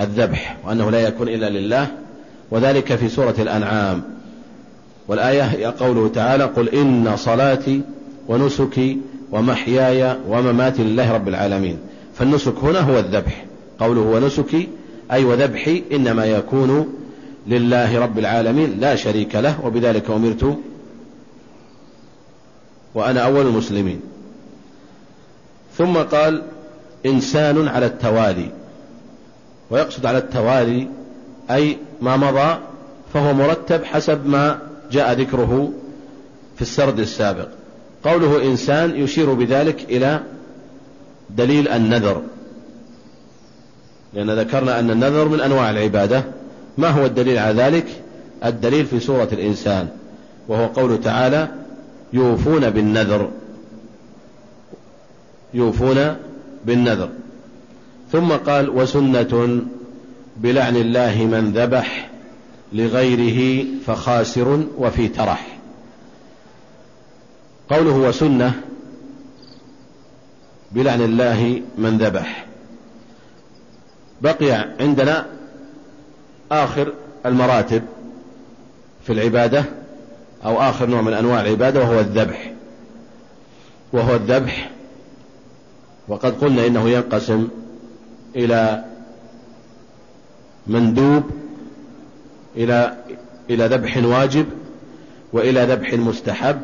الذبح 0.00 0.56
وأنه 0.64 0.90
لا 0.90 1.00
يكون 1.00 1.28
إلا 1.28 1.50
لله 1.50 1.86
وذلك 2.50 2.94
في 2.94 3.08
سورة 3.08 3.34
الأنعام. 3.38 4.02
والآية 5.08 5.74
قوله 5.80 6.08
تعالى 6.08 6.44
قل 6.44 6.68
إن 6.68 7.16
صلاتي 7.16 7.80
ونسكي 8.28 8.98
ومحياي 9.32 10.16
ومماتي 10.28 10.82
لله 10.82 11.12
رب 11.12 11.28
العالمين. 11.28 11.78
فالنسك 12.14 12.54
هنا 12.62 12.80
هو 12.80 12.98
الذبح. 12.98 13.44
قوله 13.78 14.00
ونسكي 14.00 14.68
أي 15.12 15.24
وذبحي 15.24 15.82
إنما 15.92 16.24
يكون 16.26 16.94
لله 17.46 17.98
رب 17.98 18.18
العالمين 18.18 18.80
لا 18.80 18.96
شريك 18.96 19.34
له 19.36 19.66
وبذلك 19.66 20.10
أمرت 20.10 20.58
وأنا 22.94 23.20
أول 23.20 23.46
المسلمين. 23.46 24.00
ثم 25.78 25.96
قال 25.96 26.42
إنسان 27.06 27.68
على 27.68 27.86
التوالي. 27.86 28.50
ويقصد 29.70 30.06
على 30.06 30.18
التوالي 30.18 30.88
أي 31.50 31.78
ما 32.00 32.16
مضى 32.16 32.58
فهو 33.14 33.34
مرتب 33.34 33.84
حسب 33.84 34.26
ما 34.26 34.58
جاء 34.92 35.12
ذكره 35.12 35.72
في 36.56 36.62
السرد 36.62 36.98
السابق. 36.98 37.48
قوله 38.04 38.42
إنسان 38.42 38.96
يشير 38.96 39.32
بذلك 39.32 39.84
إلى 39.88 40.20
دليل 41.30 41.68
النذر. 41.68 42.22
لأن 44.14 44.30
ذكرنا 44.30 44.80
أن 44.80 44.90
النذر 44.90 45.28
من 45.28 45.40
أنواع 45.40 45.70
العبادة. 45.70 46.24
ما 46.78 46.88
هو 46.88 47.06
الدليل 47.06 47.38
على 47.38 47.62
ذلك؟ 47.62 47.86
الدليل 48.44 48.86
في 48.86 49.00
سورة 49.00 49.28
الإنسان 49.32 49.88
وهو 50.48 50.66
قوله 50.66 50.96
تعالى 50.96 51.48
يوفون 52.12 52.70
بالنذر. 52.70 53.30
يوفون 55.54 56.16
بالنذر. 56.64 57.08
ثم 58.12 58.32
قال 58.32 58.70
وسنة 58.70 59.62
بلعن 60.36 60.76
الله 60.76 61.24
من 61.24 61.52
ذبح 61.52 62.10
لغيره 62.72 63.66
فخاسر 63.86 64.64
وفي 64.78 65.08
ترح. 65.08 65.58
قوله 67.70 67.94
وسنة 67.96 68.62
بلعن 70.72 71.02
الله 71.02 71.62
من 71.78 71.98
ذبح. 71.98 72.46
بقي 74.22 74.52
عندنا 74.80 75.26
آخر 76.52 76.92
المراتب 77.26 77.82
في 79.06 79.12
العبادة 79.12 79.64
أو 80.44 80.60
آخر 80.60 80.86
نوع 80.86 81.00
من 81.00 81.12
أنواع 81.12 81.40
العبادة 81.40 81.80
وهو 81.80 82.00
الذبح. 82.00 82.52
وهو 83.92 84.14
الذبح 84.14 84.70
وقد 86.08 86.34
قلنا 86.40 86.66
إنه 86.66 86.88
ينقسم 86.90 87.48
إلى 88.36 88.84
مندوب 90.66 91.22
إلى 92.56 92.96
إلى 93.50 93.66
ذبح 93.66 94.04
واجب 94.04 94.46
وإلى 95.32 95.64
ذبح 95.64 95.94
مستحب 95.94 96.60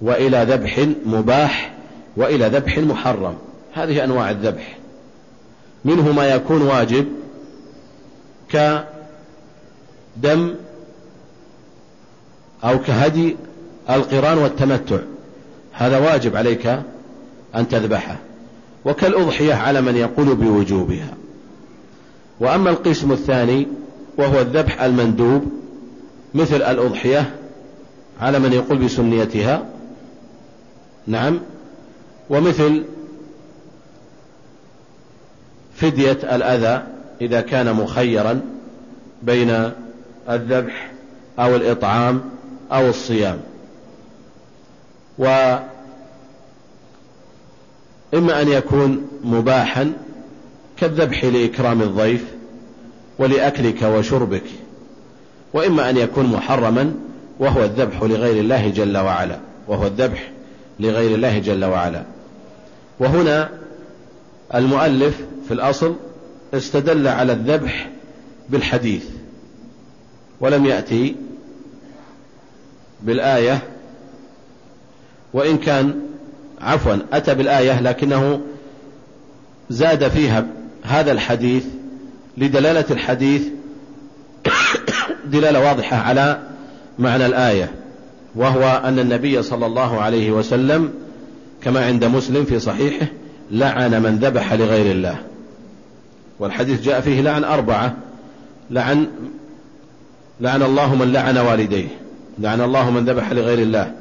وإلى 0.00 0.46
ذبح 0.48 0.88
مباح 1.06 1.72
وإلى 2.16 2.46
ذبح 2.46 2.78
محرم. 2.78 3.34
هذه 3.74 4.04
أنواع 4.04 4.30
الذبح. 4.30 4.78
منه 5.84 6.12
ما 6.12 6.28
يكون 6.28 6.62
واجب 6.62 7.06
كدم 8.50 8.84
أو 12.64 12.78
كهدي 12.78 13.36
القران 13.90 14.38
والتمتع. 14.38 14.98
هذا 15.72 15.98
واجب 15.98 16.36
عليك 16.36 16.66
أن 17.54 17.68
تذبحه. 17.68 18.16
وكالأضحية 18.84 19.54
على 19.54 19.80
من 19.80 19.96
يقول 19.96 20.34
بوجوبها. 20.34 21.14
وأما 22.40 22.70
القسم 22.70 23.12
الثاني 23.12 23.66
وهو 24.18 24.40
الذبح 24.40 24.82
المندوب 24.82 25.52
مثل 26.34 26.56
الأضحية 26.56 27.30
على 28.20 28.38
من 28.38 28.52
يقول 28.52 28.78
بسنيتها 28.78 29.66
نعم 31.06 31.40
ومثل 32.30 32.84
فدية 35.74 36.12
الأذى 36.12 36.82
إذا 37.20 37.40
كان 37.40 37.74
مخيرا 37.74 38.40
بين 39.22 39.70
الذبح 40.30 40.92
أو 41.38 41.56
الإطعام 41.56 42.22
أو 42.72 42.88
الصيام. 42.88 43.40
وإما 48.12 48.42
أن 48.42 48.48
يكون 48.48 49.08
مباحا 49.24 49.92
كالذبح 50.76 51.24
لإكرام 51.24 51.82
الضيف 51.82 52.24
ولأكلك 53.18 53.82
وشربك 53.82 54.44
وإما 55.52 55.90
أن 55.90 55.96
يكون 55.96 56.26
محرما 56.26 56.94
وهو 57.38 57.64
الذبح 57.64 58.02
لغير 58.02 58.40
الله 58.40 58.68
جل 58.68 58.98
وعلا 58.98 59.38
وهو 59.68 59.86
الذبح 59.86 60.30
لغير 60.80 61.14
الله 61.14 61.38
جل 61.38 61.64
وعلا. 61.64 62.02
وهنا 63.00 63.50
المؤلف 64.54 65.20
في 65.48 65.54
الأصل 65.54 65.96
استدل 66.54 67.08
على 67.08 67.32
الذبح 67.32 67.90
بالحديث 68.48 69.04
ولم 70.40 70.66
يأتي 70.66 71.16
بالآية 73.02 73.62
وإن 75.32 75.58
كان 75.58 76.00
عفوا 76.62 76.96
أتى 77.12 77.34
بالآية 77.34 77.80
لكنه 77.80 78.40
زاد 79.70 80.08
فيها 80.08 80.46
هذا 80.82 81.12
الحديث 81.12 81.64
لدلالة 82.38 82.84
الحديث 82.90 83.42
دلالة 85.32 85.60
واضحة 85.60 85.96
على 85.96 86.38
معنى 86.98 87.26
الآية 87.26 87.70
وهو 88.34 88.82
أن 88.84 88.98
النبي 88.98 89.42
صلى 89.42 89.66
الله 89.66 90.00
عليه 90.00 90.30
وسلم 90.30 90.92
كما 91.62 91.86
عند 91.86 92.04
مسلم 92.04 92.44
في 92.44 92.58
صحيحه 92.58 93.06
لعن 93.50 94.02
من 94.02 94.18
ذبح 94.18 94.52
لغير 94.52 94.92
الله. 94.92 95.16
والحديث 96.38 96.82
جاء 96.82 97.00
فيه 97.00 97.20
لعن 97.20 97.44
أربعة 97.44 97.96
لعن 98.70 99.06
لعن 100.40 100.62
الله 100.62 100.94
من 100.94 101.12
لعن 101.12 101.38
والديه 101.38 101.88
لعن 102.38 102.60
الله 102.60 102.90
من 102.90 103.04
ذبح 103.04 103.32
لغير 103.32 103.58
الله 103.58 103.92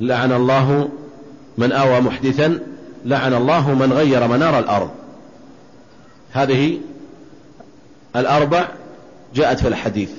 لعن 0.00 0.32
الله 0.32 0.88
من 1.60 1.72
آوى 1.72 2.00
محدثا 2.00 2.58
لعن 3.04 3.34
الله 3.34 3.74
من 3.74 3.92
غير 3.92 4.26
منار 4.26 4.58
الأرض. 4.58 4.90
هذه 6.32 6.78
الأربع 8.16 8.68
جاءت 9.34 9.60
في 9.60 9.68
الحديث 9.68 10.10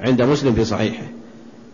عند 0.00 0.22
مسلم 0.22 0.54
في 0.54 0.64
صحيحه 0.64 1.04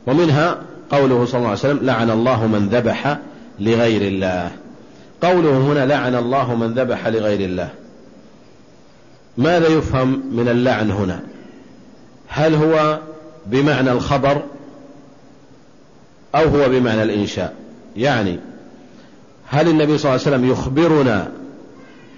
ومنها 0.07 0.62
قوله 0.90 1.24
صلى 1.24 1.38
الله 1.38 1.49
عليه 1.49 1.59
وسلم 1.59 1.78
لعن 1.82 2.11
الله 2.11 2.47
من 2.47 2.68
ذبح 2.68 3.18
لغير 3.61 4.03
الله. 4.03 4.51
قوله 5.22 5.59
هنا 5.59 5.86
لعن 5.86 6.14
الله 6.14 6.55
من 6.55 6.74
ذبح 6.74 7.07
لغير 7.07 7.40
الله. 7.40 7.68
ماذا 9.38 9.68
يفهم 9.68 10.22
من 10.32 10.49
اللعن 10.49 10.90
هنا؟ 10.90 11.20
هل 12.28 12.55
هو 12.55 12.99
بمعنى 13.47 13.92
الخبر 13.92 14.42
أو 16.34 16.45
هو 16.45 16.68
بمعنى 16.68 17.03
الإنشاء؟ 17.03 17.55
يعني 17.97 18.38
هل 19.49 19.68
النبي 19.68 19.99
صلى 19.99 20.14
الله 20.14 20.26
عليه 20.26 20.36
وسلم 20.36 20.51
يخبرنا 20.51 21.32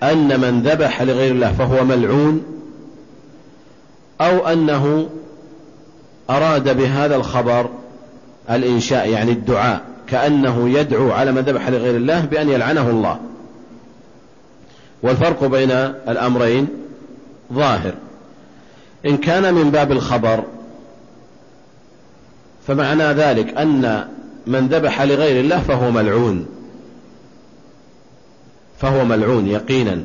أن 0.03 0.41
من 0.41 0.63
ذبح 0.63 1.03
لغير 1.03 1.33
الله 1.33 1.53
فهو 1.53 1.85
ملعون؟ 1.85 2.43
أو 4.21 4.47
أنه 4.47 5.09
أراد 6.31 6.77
بهذا 6.77 7.17
الخبر 7.17 7.71
الإنشاء 8.51 9.09
يعني 9.09 9.31
الدعاء 9.31 9.81
كأنه 10.07 10.69
يدعو 10.69 11.13
على 11.13 11.33
من 11.33 11.43
ذبح 11.43 11.69
لغير 11.69 11.97
الله 11.97 12.21
بأن 12.21 12.49
يلعنه 12.49 12.91
الله. 12.91 13.21
والفرق 15.03 15.45
بين 15.45 15.71
الأمرين 16.09 16.69
ظاهر. 17.53 17.95
إن 19.07 19.17
كان 19.17 19.55
من 19.55 19.71
باب 19.71 19.93
الخبر 19.93 20.45
فمعنى 22.67 23.05
ذلك 23.05 23.59
أن 23.59 24.09
من 24.47 24.69
ذبح 24.69 25.03
لغير 25.03 25.41
الله 25.41 25.59
فهو 25.59 25.91
ملعون. 25.91 26.56
فهو 28.79 29.05
ملعون 29.05 29.47
يقينا. 29.47 30.03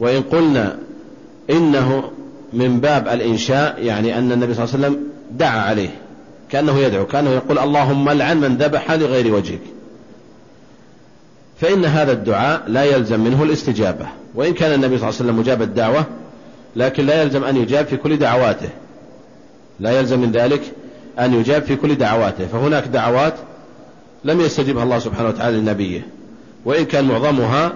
وإن 0.00 0.22
قلنا 0.22 0.78
إنه 1.50 2.10
من 2.52 2.80
باب 2.80 3.08
الإنشاء 3.08 3.84
يعني 3.84 4.18
أن 4.18 4.32
النبي 4.32 4.54
صلى 4.54 4.64
الله 4.64 4.74
عليه 4.74 4.86
وسلم 4.86 5.06
دعا 5.30 5.60
عليه 5.60 5.90
كأنه 6.50 6.78
يدعو 6.78 7.06
كأنه 7.06 7.30
يقول 7.30 7.58
اللهم 7.58 8.10
لعن 8.10 8.40
من 8.40 8.56
ذبح 8.56 8.92
لغير 8.92 9.34
وجهك. 9.34 9.60
فإن 11.60 11.84
هذا 11.84 12.12
الدعاء 12.12 12.62
لا 12.66 12.84
يلزم 12.84 13.20
منه 13.20 13.42
الاستجابة. 13.42 14.06
وإن 14.34 14.54
كان 14.54 14.74
النبي 14.74 14.98
صلى 14.98 15.08
الله 15.08 15.20
عليه 15.20 15.30
وسلم 15.30 15.38
مجاب 15.38 15.62
الدعوة 15.62 16.04
لكن 16.76 17.06
لا 17.06 17.22
يلزم 17.22 17.44
أن 17.44 17.56
يجاب 17.56 17.86
في 17.86 17.96
كل 17.96 18.16
دعواته. 18.16 18.68
لا 19.80 19.98
يلزم 19.98 20.20
من 20.20 20.32
ذلك 20.32 20.62
أن 21.18 21.34
يجاب 21.34 21.62
في 21.62 21.76
كل 21.76 21.94
دعواته. 21.94 22.46
فهناك 22.46 22.84
دعوات 22.84 23.34
لم 24.24 24.40
يستجبها 24.40 24.82
الله 24.82 24.98
سبحانه 24.98 25.28
وتعالى 25.28 25.56
لنبيه. 25.56 26.06
وإن 26.68 26.84
كان 26.84 27.04
معظمها 27.04 27.72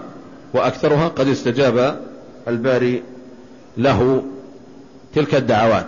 وأكثرها 0.55 1.09
قد 1.09 1.29
استجاب 1.29 2.01
الباري 2.49 3.03
له 3.77 4.23
تلك 5.15 5.35
الدعوات. 5.35 5.87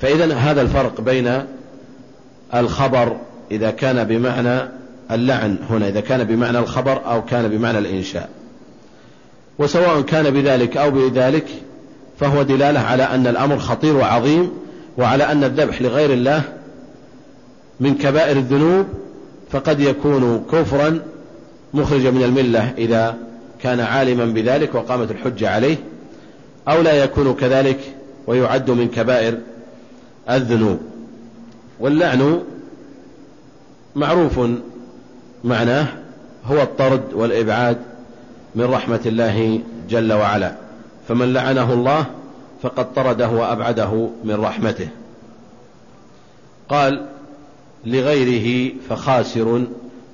فإذا 0.00 0.34
هذا 0.34 0.62
الفرق 0.62 1.00
بين 1.00 1.44
الخبر 2.54 3.16
إذا 3.50 3.70
كان 3.70 4.04
بمعنى 4.04 4.68
اللعن 5.10 5.56
هنا 5.70 5.88
إذا 5.88 6.00
كان 6.00 6.24
بمعنى 6.24 6.58
الخبر 6.58 7.00
أو 7.06 7.24
كان 7.24 7.48
بمعنى 7.48 7.78
الإنشاء. 7.78 8.28
وسواء 9.58 10.00
كان 10.00 10.30
بذلك 10.30 10.76
أو 10.76 10.90
بذلك 10.90 11.46
فهو 12.20 12.42
دلالة 12.42 12.80
على 12.80 13.02
أن 13.02 13.26
الأمر 13.26 13.58
خطير 13.58 13.96
وعظيم 13.96 14.50
وعلى 14.98 15.24
أن 15.24 15.44
الذبح 15.44 15.82
لغير 15.82 16.12
الله 16.12 16.42
من 17.80 17.94
كبائر 17.94 18.36
الذنوب 18.36 18.86
فقد 19.50 19.80
يكون 19.80 20.44
كفرا 20.52 21.11
مخرجا 21.74 22.10
من 22.10 22.22
الملة 22.22 22.74
إذا 22.78 23.18
كان 23.62 23.80
عالما 23.80 24.24
بذلك 24.24 24.74
وقامت 24.74 25.10
الحجة 25.10 25.50
عليه 25.50 25.76
أو 26.68 26.82
لا 26.82 26.92
يكون 27.04 27.34
كذلك 27.34 27.80
ويعد 28.26 28.70
من 28.70 28.88
كبائر 28.88 29.38
الذنوب. 30.30 30.80
واللعن 31.80 32.42
معروف 33.96 34.40
معناه 35.44 35.86
هو 36.44 36.62
الطرد 36.62 37.02
والإبعاد 37.12 37.78
من 38.54 38.64
رحمة 38.64 39.00
الله 39.06 39.60
جل 39.90 40.12
وعلا. 40.12 40.54
فمن 41.08 41.32
لعنه 41.32 41.72
الله 41.72 42.06
فقد 42.62 42.94
طرده 42.94 43.28
وأبعده 43.28 44.08
من 44.24 44.34
رحمته. 44.34 44.88
قال 46.68 47.06
لغيره 47.84 48.72
فخاسر 48.88 49.64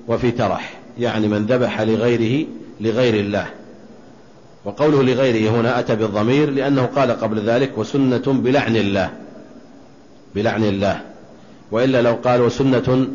وفي 0.09 0.31
ترح. 0.31 0.78
يعني 0.99 1.29
من 1.29 1.47
ذبح 1.47 1.81
لغيره 1.81 2.47
لغير 2.81 3.15
الله. 3.15 3.47
وقوله 4.65 5.03
لغيره 5.03 5.51
هنا 5.51 5.79
أتى 5.79 5.97
بالضمير 5.97 6.51
لأنه 6.51 6.83
قال 6.97 7.11
قبل 7.11 7.41
ذلك 7.41 7.79
وسنة 7.79 8.23
بلعن 8.27 8.77
الله. 8.77 9.11
بلعن 10.35 10.65
الله. 10.65 11.01
وإلا 11.71 12.03
لو 12.03 12.17
قال 12.25 12.41
وسنة 12.41 13.07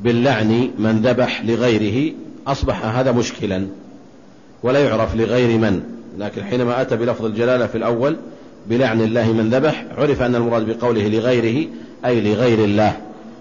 باللعن 0.00 0.70
من 0.78 1.02
ذبح 1.04 1.44
لغيره 1.44 2.14
أصبح 2.46 2.84
هذا 2.84 3.12
مشكلا. 3.12 3.66
ولا 4.62 4.84
يعرف 4.84 5.16
لغير 5.16 5.58
من. 5.58 5.80
لكن 6.18 6.44
حينما 6.44 6.82
أتى 6.82 6.96
بلفظ 6.96 7.24
الجلالة 7.24 7.66
في 7.66 7.78
الأول 7.78 8.16
بلعن 8.66 9.00
الله 9.00 9.32
من 9.32 9.50
ذبح 9.50 9.84
عرف 9.98 10.22
أن 10.22 10.34
المراد 10.34 10.66
بقوله 10.66 11.08
لغيره 11.08 11.68
أي 12.04 12.20
لغير 12.20 12.64
الله 12.64 12.96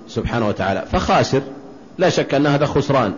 سبحانه 0.07 0.47
وتعالى. 0.47 0.83
فخاسر. 0.91 1.41
لا 1.97 2.09
شك 2.09 2.33
أن 2.33 2.47
هذا 2.47 2.65
خسران. 2.65 3.13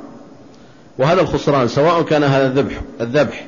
وهذا 0.99 1.21
الخسران 1.21 1.67
سواء 1.67 2.01
كان 2.01 2.23
هذا 2.23 2.47
الذبح 2.47 2.81
الذبح 3.01 3.45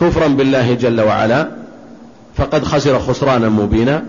كفرا 0.00 0.28
بالله 0.28 0.74
جل 0.74 1.00
وعلا 1.00 1.48
فقد 2.36 2.64
خسر 2.64 2.98
خسرانا 2.98 3.48
مبينا 3.48 4.04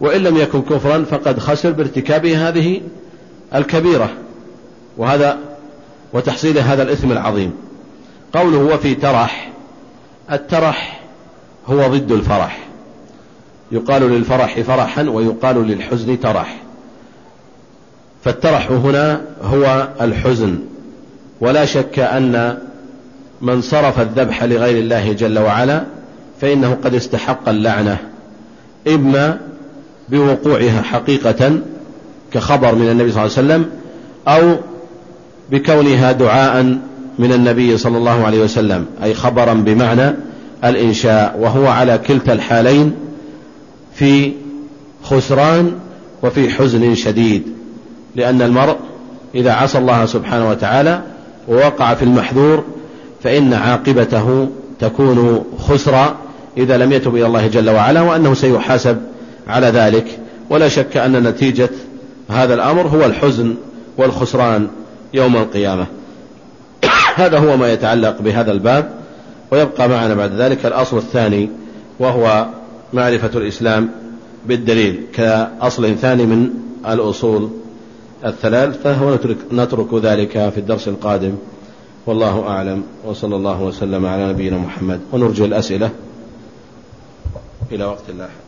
وإن 0.00 0.20
لم 0.20 0.36
يكن 0.36 0.62
كفرا 0.62 1.04
فقد 1.10 1.38
خسر 1.38 1.70
بارتكابه 1.70 2.48
هذه 2.48 2.80
الكبيرة. 3.54 4.10
وهذا 4.96 5.38
وتحصيل 6.12 6.58
هذا 6.58 6.82
الإثم 6.82 7.12
العظيم. 7.12 7.52
قوله 8.32 8.58
وفي 8.58 8.94
ترح 8.94 9.52
الترح 10.32 11.00
هو 11.66 11.88
ضد 11.88 12.12
الفرح. 12.12 12.68
يقال 13.72 14.02
للفرح 14.02 14.60
فرحا 14.60 15.02
ويقال 15.02 15.66
للحزن 15.68 16.20
ترح. 16.20 16.62
فالترح 18.24 18.70
هنا 18.70 19.20
هو 19.42 19.88
الحزن. 20.00 20.58
ولا 21.40 21.64
شك 21.64 21.98
أن 21.98 22.58
من 23.42 23.60
صرف 23.60 24.00
الذبح 24.00 24.44
لغير 24.44 24.78
الله 24.78 25.12
جل 25.12 25.38
وعلا 25.38 25.84
فإنه 26.40 26.76
قد 26.84 26.94
استحق 26.94 27.48
اللعنة 27.48 27.98
إما 28.88 29.38
بوقوعها 30.08 30.82
حقيقة 30.82 31.58
كخبر 32.32 32.74
من 32.74 32.90
النبي 32.90 33.12
صلى 33.12 33.24
الله 33.24 33.36
عليه 33.36 33.64
وسلم 33.64 33.70
أو 34.28 34.56
بكونها 35.50 36.12
دعاء 36.12 36.78
من 37.18 37.32
النبي 37.32 37.76
صلى 37.76 37.98
الله 37.98 38.24
عليه 38.24 38.42
وسلم 38.42 38.86
أي 39.02 39.14
خبرا 39.14 39.54
بمعنى 39.54 40.14
الإنشاء 40.64 41.36
وهو 41.40 41.66
على 41.66 41.98
كلتا 41.98 42.32
الحالين 42.32 42.94
في 43.94 44.32
خسران 45.02 45.72
وفي 46.22 46.50
حزن 46.50 46.94
شديد 46.94 47.42
لأن 48.16 48.42
المرء 48.42 48.76
إذا 49.34 49.52
عصى 49.52 49.78
الله 49.78 50.06
سبحانه 50.06 50.50
وتعالى 50.50 51.02
ووقع 51.48 51.94
في 51.94 52.02
المحذور 52.02 52.64
فإن 53.22 53.52
عاقبته 53.54 54.48
تكون 54.80 55.44
خسرا 55.58 56.16
إذا 56.56 56.76
لم 56.76 56.92
يتب 56.92 57.16
إلى 57.16 57.26
الله 57.26 57.46
جل 57.46 57.70
وعلا 57.70 58.00
وأنه 58.00 58.34
سيحاسب 58.34 58.98
على 59.48 59.66
ذلك. 59.66 60.18
ولا 60.50 60.68
شك 60.68 60.96
أن 60.96 61.28
نتيجة 61.28 61.70
هذا 62.30 62.54
الأمر 62.54 62.86
هو 62.86 63.04
الحزن 63.04 63.54
والخسران 63.96 64.68
يوم 65.14 65.36
القيامة. 65.36 65.86
هذا 67.16 67.38
هو 67.38 67.56
ما 67.56 67.72
يتعلق 67.72 68.22
بهذا 68.22 68.52
الباب 68.52 68.90
ويبقى 69.50 69.88
معنا 69.88 70.14
بعد 70.14 70.32
ذلك 70.32 70.66
الأصل 70.66 70.96
الثاني 70.96 71.50
وهو 71.98 72.46
معرفة 72.92 73.30
الإسلام 73.38 73.90
بالدليل 74.46 75.00
كأصل 75.14 75.96
ثاني 75.96 76.26
من 76.26 76.50
الأصول 76.88 77.50
الثلاثة 78.24 79.02
ونترك 79.02 79.36
نترك 79.52 79.94
ذلك 79.94 80.48
في 80.48 80.58
الدرس 80.58 80.88
القادم. 80.88 81.36
والله 82.06 82.48
أعلم. 82.48 82.82
وصلى 83.04 83.36
الله 83.36 83.62
وسلم 83.62 84.06
على 84.06 84.28
نبينا 84.28 84.58
محمد. 84.58 85.00
ونرجو 85.12 85.44
الأسئلة 85.44 85.90
إلى 87.72 87.84
وقت 87.84 88.10
لاحق 88.10 88.44